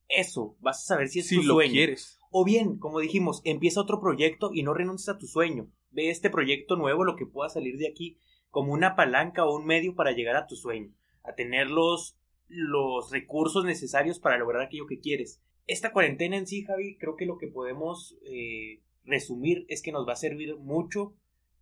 eso, 0.09 0.57
vas 0.61 0.83
a 0.83 0.95
saber 0.95 1.09
si 1.09 1.21
es 1.21 1.29
tu 1.29 1.43
lo 1.43 1.55
sueño. 1.55 1.73
quieres. 1.73 2.19
O 2.31 2.45
bien, 2.45 2.79
como 2.79 2.99
dijimos, 2.99 3.41
empieza 3.45 3.81
otro 3.81 4.01
proyecto 4.01 4.51
y 4.53 4.65
no 4.65 4.75
renuncies 4.75 5.09
a 5.09 5.19
tu 5.19 5.27
sueño. 5.27 5.71
Ve 5.91 6.11
este 6.11 6.29
proyecto 6.29 6.77
nuevo, 6.77 7.05
lo 7.05 7.15
que 7.15 7.27
pueda 7.27 7.49
salir 7.49 7.79
de 7.79 7.89
aquí, 7.89 8.19
como 8.51 8.73
una 8.73 8.97
palanca 8.97 9.45
o 9.45 9.57
un 9.57 9.65
medio 9.65 9.95
para 9.95 10.13
llegar 10.13 10.35
a 10.37 10.47
tu 10.47 10.57
sueño, 10.57 10.93
a 11.23 11.35
tener 11.35 11.71
los, 11.71 12.19
los 12.49 13.13
recursos 13.13 13.65
necesarios 13.65 14.19
para 14.19 14.39
lograr 14.39 14.63
aquello 14.63 14.87
que 14.87 14.99
quieres. 14.99 15.41
Esta 15.67 15.93
cuarentena 15.93 16.37
en 16.37 16.47
sí, 16.47 16.63
Javi, 16.65 16.97
creo 16.97 17.17
que 17.17 17.27
lo 17.27 17.39
que 17.39 17.49
podemos 17.49 18.17
eh, 18.23 18.83
resumir 19.05 19.65
es 19.69 19.83
que 19.83 19.93
nos 19.93 20.07
va 20.07 20.13
a 20.13 20.17
servir 20.17 20.57
mucho. 20.57 21.15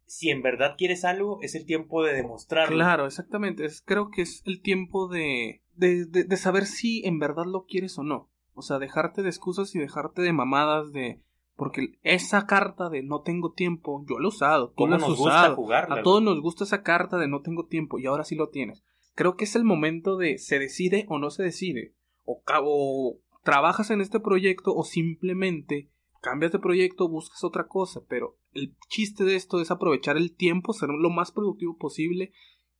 Si 0.07 0.31
en 0.31 0.43
verdad 0.43 0.75
quieres 0.77 1.05
algo, 1.05 1.39
es 1.43 1.55
el 1.55 1.65
tiempo 1.65 2.03
de 2.03 2.13
demostrarlo. 2.13 2.75
Claro, 2.75 3.07
exactamente. 3.07 3.65
Es, 3.65 3.81
creo 3.81 4.11
que 4.11 4.23
es 4.23 4.43
el 4.45 4.61
tiempo 4.61 5.09
de, 5.09 5.63
de, 5.77 6.05
de, 6.05 6.37
saber 6.37 6.67
si 6.67 7.07
en 7.07 7.19
verdad 7.19 7.45
lo 7.47 7.65
quieres 7.65 7.97
o 7.99 8.03
no. 8.03 8.29
O 8.55 8.63
sea, 8.63 8.79
dejarte 8.79 9.23
de 9.23 9.29
excusas 9.29 9.75
y 9.75 9.79
dejarte 9.79 10.23
de 10.23 10.33
mamadas 10.33 10.93
de... 10.93 11.21
Porque 11.57 11.99
esa 12.03 12.47
carta 12.47 12.89
de 12.89 13.03
no 13.03 13.21
tengo 13.21 13.53
tiempo, 13.53 14.05
yo 14.09 14.19
lo 14.19 14.29
he 14.29 14.29
usado. 14.29 14.73
¿Cómo 14.75 14.99
nos 14.99 15.17
gusta 15.17 15.55
jugarla? 15.55 15.97
A 15.97 16.03
todos 16.03 16.23
nos 16.23 16.41
gusta 16.41 16.65
esa 16.65 16.83
carta 16.83 17.19
de 17.19 17.29
no 17.29 17.41
tengo 17.43 17.67
tiempo 17.67 17.99
y 17.99 18.07
ahora 18.07 18.25
sí 18.25 18.35
lo 18.35 18.49
tienes. 18.49 18.83
Creo 19.15 19.37
que 19.37 19.45
es 19.45 19.55
el 19.55 19.65
momento 19.65 20.17
de 20.17 20.39
se 20.39 20.59
decide 20.59 21.07
o 21.09 21.19
no 21.19 21.31
se 21.31 21.43
decide. 21.43 21.95
O, 22.25 22.43
o 22.47 23.19
trabajas 23.43 23.91
en 23.91 24.01
este 24.01 24.21
proyecto 24.21 24.75
o 24.75 24.85
simplemente 24.85 25.91
cambias 26.21 26.53
de 26.53 26.59
proyecto, 26.59 27.09
buscas 27.09 27.43
otra 27.45 27.67
cosa, 27.67 28.01
pero 28.09 28.39
el 28.53 28.77
chiste 28.89 29.25
de 29.25 29.37
esto 29.37 29.61
es 29.61 29.71
aprovechar 29.71 30.17
el 30.17 30.35
tiempo, 30.35 30.73
ser 30.73 30.89
lo 30.91 31.11
más 31.11 31.33
productivo 31.33 31.77
posible 31.77 32.33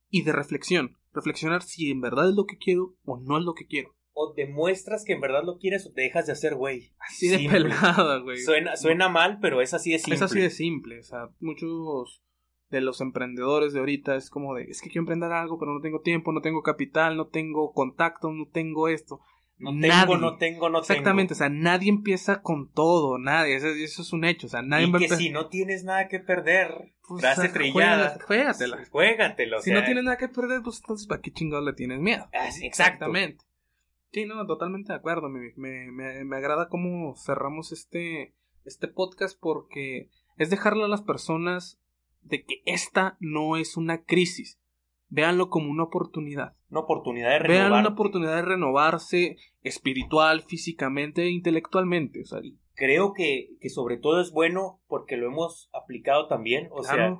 y 0.09 0.23
de 0.23 0.31
reflexión. 0.31 0.97
Reflexionar 1.13 1.61
si 1.61 1.91
en 1.91 2.01
verdad 2.01 2.29
es 2.29 2.35
lo 2.35 2.45
que 2.45 2.57
quiero 2.57 2.95
o 3.03 3.19
no 3.19 3.37
es 3.37 3.43
lo 3.43 3.53
que 3.53 3.67
quiero. 3.67 3.93
O 4.13 4.33
demuestras 4.35 5.03
que 5.05 5.13
en 5.13 5.21
verdad 5.21 5.43
lo 5.43 5.57
quieres 5.57 5.85
o 5.87 5.91
te 5.91 6.01
dejas 6.01 6.27
de 6.27 6.33
hacer, 6.33 6.55
güey. 6.55 6.93
Así 6.99 7.27
de 7.27 7.49
pelada, 7.49 8.19
güey. 8.19 8.37
Suena, 8.37 8.77
suena 8.77 9.09
mal, 9.09 9.39
pero 9.41 9.61
es 9.61 9.73
así 9.73 9.91
de 9.91 9.99
simple. 9.99 10.15
Es 10.15 10.21
así 10.21 10.39
de 10.39 10.49
simple. 10.49 10.99
O 10.99 11.03
sea, 11.03 11.29
muchos 11.39 12.23
de 12.69 12.81
los 12.81 13.01
emprendedores 13.01 13.73
de 13.73 13.79
ahorita 13.79 14.15
es 14.15 14.29
como 14.29 14.55
de, 14.55 14.63
es 14.63 14.81
que 14.81 14.89
quiero 14.89 15.01
emprender 15.01 15.31
algo, 15.31 15.59
pero 15.59 15.73
no 15.73 15.81
tengo 15.81 16.01
tiempo, 16.01 16.31
no 16.31 16.41
tengo 16.41 16.61
capital, 16.61 17.17
no 17.17 17.27
tengo 17.27 17.73
contacto, 17.73 18.31
no 18.31 18.47
tengo 18.47 18.87
esto. 18.87 19.19
No 19.71 19.79
tengo, 19.79 20.17
no 20.17 20.37
tengo, 20.37 20.69
no 20.69 20.79
Exactamente, 20.79 21.33
o 21.33 21.37
sea, 21.37 21.49
nadie 21.49 21.89
empieza 21.89 22.41
con 22.41 22.71
todo, 22.71 23.17
nadie, 23.17 23.55
eso, 23.55 23.67
es 23.67 24.13
un 24.13 24.25
hecho, 24.25 24.47
o 24.47 24.49
sea, 24.49 24.61
nadie 24.61 24.87
y 24.87 24.91
que 24.91 25.09
si 25.09 25.29
no 25.29 25.47
tienes 25.47 25.83
nada 25.83 26.07
que 26.07 26.19
perder, 26.19 26.93
pues, 27.07 27.21
frase 27.21 27.49
trillada. 27.49 28.17
Juégatela. 28.27 29.61
Si 29.61 29.71
no 29.71 29.83
tienes 29.83 30.03
nada 30.03 30.17
que 30.17 30.27
perder, 30.27 30.61
pues 30.61 30.79
entonces, 30.79 31.07
¿para 31.07 31.21
qué 31.21 31.31
chingados 31.31 31.65
le 31.65 31.73
tienes 31.73 31.99
miedo? 31.99 32.27
Ah, 32.33 32.49
Exactamente. 32.61 33.43
Sí, 34.11 34.25
no, 34.25 34.45
totalmente 34.45 34.93
de 34.93 34.99
acuerdo, 34.99 35.29
me, 35.29 35.53
me, 35.55 35.91
me, 35.91 36.23
me 36.23 36.35
agrada 36.37 36.69
cómo 36.69 37.15
cerramos 37.15 37.71
este, 37.71 38.35
este 38.63 38.87
podcast 38.87 39.39
porque 39.39 40.09
es 40.37 40.49
dejarle 40.49 40.83
a 40.83 40.87
las 40.87 41.01
personas 41.01 41.79
de 42.21 42.43
que 42.43 42.61
esta 42.65 43.17
no 43.19 43.57
es 43.57 43.75
una 43.77 44.03
crisis, 44.03 44.59
véanlo 45.13 45.49
como 45.51 45.69
una 45.69 45.83
oportunidad. 45.83 46.55
Una 46.71 46.79
oportunidad 46.81 47.29
de 47.29 47.39
renovarse. 47.39 47.69
Vean 47.69 47.79
una 47.79 47.89
oportunidad 47.89 48.35
de 48.35 48.41
renovarse 48.41 49.37
espiritual, 49.61 50.41
físicamente 50.41 51.21
e 51.21 51.29
intelectualmente. 51.29 52.21
O 52.21 52.25
sea, 52.25 52.41
Creo 52.73 53.13
que, 53.13 53.51
que 53.61 53.69
sobre 53.69 53.97
todo 53.97 54.19
es 54.21 54.31
bueno 54.31 54.81
porque 54.87 55.15
lo 55.15 55.27
hemos 55.27 55.69
aplicado 55.71 56.27
también. 56.27 56.67
O 56.71 56.81
sea, 56.81 57.19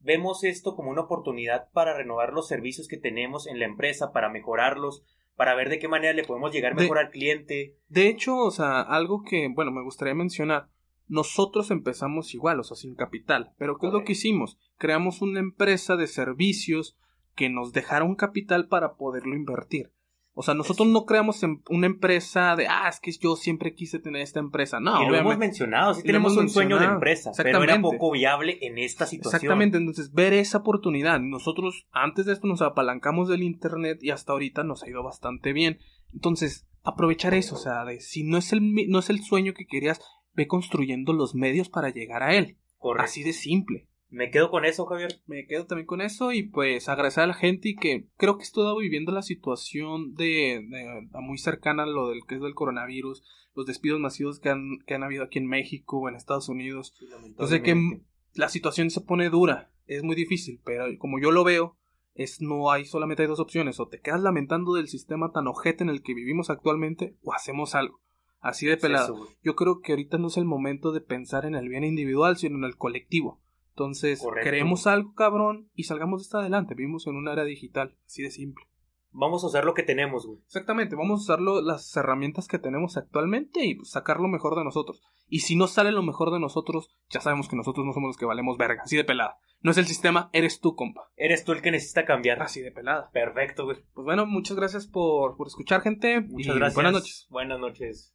vemos 0.00 0.44
esto 0.44 0.74
como 0.74 0.90
una 0.90 1.02
oportunidad 1.02 1.70
para 1.72 1.94
renovar 1.94 2.32
los 2.32 2.48
servicios 2.48 2.88
que 2.88 2.96
tenemos 2.96 3.46
en 3.46 3.58
la 3.58 3.66
empresa, 3.66 4.12
para 4.12 4.30
mejorarlos, 4.30 5.04
para 5.36 5.54
ver 5.54 5.68
de 5.68 5.78
qué 5.78 5.88
manera 5.88 6.14
le 6.14 6.24
podemos 6.24 6.50
llegar 6.52 6.74
mejor 6.74 6.96
al 6.96 7.10
cliente. 7.10 7.76
De 7.88 8.08
hecho, 8.08 8.38
o 8.38 8.50
sea, 8.50 8.80
algo 8.80 9.22
que, 9.22 9.50
bueno, 9.54 9.72
me 9.72 9.82
gustaría 9.82 10.14
mencionar. 10.14 10.70
Nosotros 11.06 11.70
empezamos 11.70 12.32
igual, 12.32 12.60
o 12.60 12.64
sea, 12.64 12.78
sin 12.78 12.94
capital. 12.94 13.52
Pero 13.58 13.76
¿qué 13.76 13.88
es 13.88 13.92
lo 13.92 14.04
que 14.04 14.12
hicimos? 14.12 14.58
Creamos 14.78 15.20
una 15.20 15.38
empresa 15.38 15.96
de 15.96 16.06
servicios 16.06 16.96
que 17.36 17.48
nos 17.48 17.72
dejara 17.72 18.04
un 18.04 18.16
capital 18.16 18.66
para 18.66 18.96
poderlo 18.96 19.36
invertir. 19.36 19.92
O 20.38 20.42
sea, 20.42 20.52
nosotros 20.52 20.86
no 20.88 21.06
creamos 21.06 21.42
en 21.44 21.62
una 21.70 21.86
empresa 21.86 22.56
de, 22.56 22.66
ah, 22.68 22.88
es 22.90 23.00
que 23.00 23.10
yo 23.10 23.36
siempre 23.36 23.74
quise 23.74 23.98
tener 23.98 24.20
esta 24.20 24.38
empresa. 24.38 24.80
No, 24.80 25.02
y 25.02 25.08
lo 25.08 25.16
hemos 25.16 25.38
mencionado, 25.38 25.94
sí 25.94 26.02
tenemos 26.02 26.36
un 26.36 26.50
sueño 26.50 26.78
de 26.78 26.84
empresa, 26.84 27.32
pero 27.36 27.62
era 27.62 27.80
poco 27.80 28.10
viable 28.10 28.58
en 28.60 28.76
esta 28.76 29.06
situación. 29.06 29.36
Exactamente, 29.36 29.78
entonces 29.78 30.12
ver 30.12 30.34
esa 30.34 30.58
oportunidad. 30.58 31.20
Nosotros 31.20 31.86
antes 31.90 32.26
de 32.26 32.34
esto 32.34 32.46
nos 32.48 32.60
apalancamos 32.60 33.30
del 33.30 33.42
internet 33.42 33.98
y 34.02 34.10
hasta 34.10 34.32
ahorita 34.32 34.62
nos 34.62 34.82
ha 34.82 34.90
ido 34.90 35.02
bastante 35.02 35.54
bien. 35.54 35.78
Entonces, 36.12 36.68
aprovechar 36.82 37.32
eso, 37.32 37.54
o 37.54 37.58
sea, 37.58 37.86
de 37.86 38.00
si 38.00 38.22
no 38.22 38.36
es 38.36 38.52
el, 38.52 38.74
no 38.88 38.98
es 38.98 39.08
el 39.08 39.22
sueño 39.22 39.54
que 39.54 39.66
querías, 39.66 40.02
ve 40.34 40.46
construyendo 40.46 41.14
los 41.14 41.34
medios 41.34 41.70
para 41.70 41.88
llegar 41.88 42.22
a 42.22 42.34
él. 42.34 42.58
Así 42.98 43.22
de 43.22 43.32
simple. 43.32 43.88
Me 44.08 44.30
quedo 44.30 44.50
con 44.50 44.64
eso, 44.64 44.86
Javier. 44.86 45.20
Me 45.26 45.46
quedo 45.46 45.66
también 45.66 45.86
con 45.86 46.00
eso 46.00 46.32
y 46.32 46.44
pues 46.44 46.88
agradecer 46.88 47.24
a 47.24 47.26
la 47.26 47.34
gente 47.34 47.70
y 47.70 47.76
que 47.76 48.06
creo 48.16 48.36
que 48.38 48.44
estoy 48.44 48.82
viviendo 48.82 49.12
la 49.12 49.22
situación 49.22 50.14
de, 50.14 50.64
muy 51.12 51.38
cercana 51.38 51.82
a 51.82 51.86
lo 51.86 52.10
del 52.10 52.20
que 52.26 52.36
es 52.36 52.40
del 52.40 52.54
coronavirus, 52.54 53.22
los 53.54 53.66
despidos 53.66 54.00
masivos 54.00 54.38
que 54.38 54.50
han, 54.50 54.78
que 54.86 54.94
han 54.94 55.02
habido 55.02 55.24
aquí 55.24 55.38
en 55.38 55.48
México 55.48 55.98
o 55.98 56.08
en 56.08 56.14
Estados 56.14 56.48
Unidos. 56.48 56.94
Entonces 57.24 57.60
que 57.62 58.00
la 58.34 58.48
situación 58.48 58.90
se 58.90 59.00
pone 59.00 59.28
dura, 59.28 59.72
es 59.86 60.02
muy 60.02 60.14
difícil, 60.14 60.60
pero 60.64 60.84
como 60.98 61.18
yo 61.18 61.32
lo 61.32 61.42
veo, 61.42 61.76
es 62.14 62.40
no 62.40 62.70
hay 62.70 62.84
solamente 62.84 63.22
hay 63.22 63.28
dos 63.28 63.40
opciones, 63.40 63.80
o 63.80 63.88
te 63.88 64.00
quedas 64.00 64.20
lamentando 64.20 64.74
del 64.74 64.88
sistema 64.88 65.32
tan 65.32 65.48
ojete 65.48 65.82
en 65.82 65.90
el 65.90 66.02
que 66.02 66.14
vivimos 66.14 66.48
actualmente 66.48 67.16
o 67.22 67.32
hacemos 67.34 67.74
algo. 67.74 68.00
Así 68.38 68.66
de 68.66 68.76
pelado. 68.76 69.28
yo 69.42 69.56
creo 69.56 69.80
que 69.80 69.92
ahorita 69.92 70.18
no 70.18 70.28
es 70.28 70.36
el 70.36 70.44
momento 70.44 70.92
de 70.92 71.00
pensar 71.00 71.46
en 71.46 71.56
el 71.56 71.68
bien 71.68 71.82
individual, 71.82 72.36
sino 72.36 72.56
en 72.56 72.64
el 72.64 72.76
colectivo 72.76 73.40
entonces, 73.76 74.26
queremos 74.42 74.86
algo 74.86 75.12
cabrón 75.12 75.70
y 75.74 75.82
salgamos 75.82 76.22
de 76.22 76.22
esta 76.22 76.38
adelante. 76.38 76.74
Vivimos 76.74 77.06
en 77.06 77.16
un 77.16 77.28
área 77.28 77.44
digital, 77.44 77.94
así 78.06 78.22
de 78.22 78.30
simple. 78.30 78.64
Vamos 79.10 79.44
a 79.44 79.48
usar 79.48 79.66
lo 79.66 79.74
que 79.74 79.82
tenemos, 79.82 80.26
güey. 80.26 80.40
Exactamente, 80.46 80.96
vamos 80.96 81.20
a 81.20 81.22
usar 81.24 81.40
las 81.40 81.94
herramientas 81.94 82.48
que 82.48 82.58
tenemos 82.58 82.96
actualmente 82.96 83.66
y 83.66 83.74
pues, 83.74 83.90
sacar 83.90 84.18
lo 84.18 84.28
mejor 84.28 84.56
de 84.56 84.64
nosotros. 84.64 85.02
Y 85.28 85.40
si 85.40 85.56
no 85.56 85.66
sale 85.66 85.92
lo 85.92 86.02
mejor 86.02 86.32
de 86.32 86.40
nosotros, 86.40 86.88
ya 87.10 87.20
sabemos 87.20 87.50
que 87.50 87.56
nosotros 87.56 87.84
no 87.84 87.92
somos 87.92 88.08
los 88.08 88.16
que 88.16 88.24
valemos 88.24 88.56
verga, 88.56 88.82
así 88.82 88.96
de 88.96 89.04
pelada. 89.04 89.36
No 89.60 89.72
es 89.72 89.76
el 89.76 89.86
sistema, 89.86 90.30
eres 90.32 90.60
tú, 90.60 90.74
compa. 90.74 91.10
Eres 91.16 91.44
tú 91.44 91.52
el 91.52 91.60
que 91.60 91.70
necesita 91.70 92.06
cambiar. 92.06 92.40
Así 92.40 92.62
de 92.62 92.72
pelada. 92.72 93.10
Perfecto, 93.10 93.66
güey. 93.66 93.78
Pues 93.92 94.06
bueno, 94.06 94.24
muchas 94.24 94.56
gracias 94.56 94.86
por, 94.86 95.36
por 95.36 95.48
escuchar, 95.48 95.82
gente. 95.82 96.22
Muchas 96.22 96.56
gracias. 96.56 96.74
Buenas 96.74 96.92
noches. 96.94 97.26
Buenas 97.28 97.60
noches. 97.60 98.14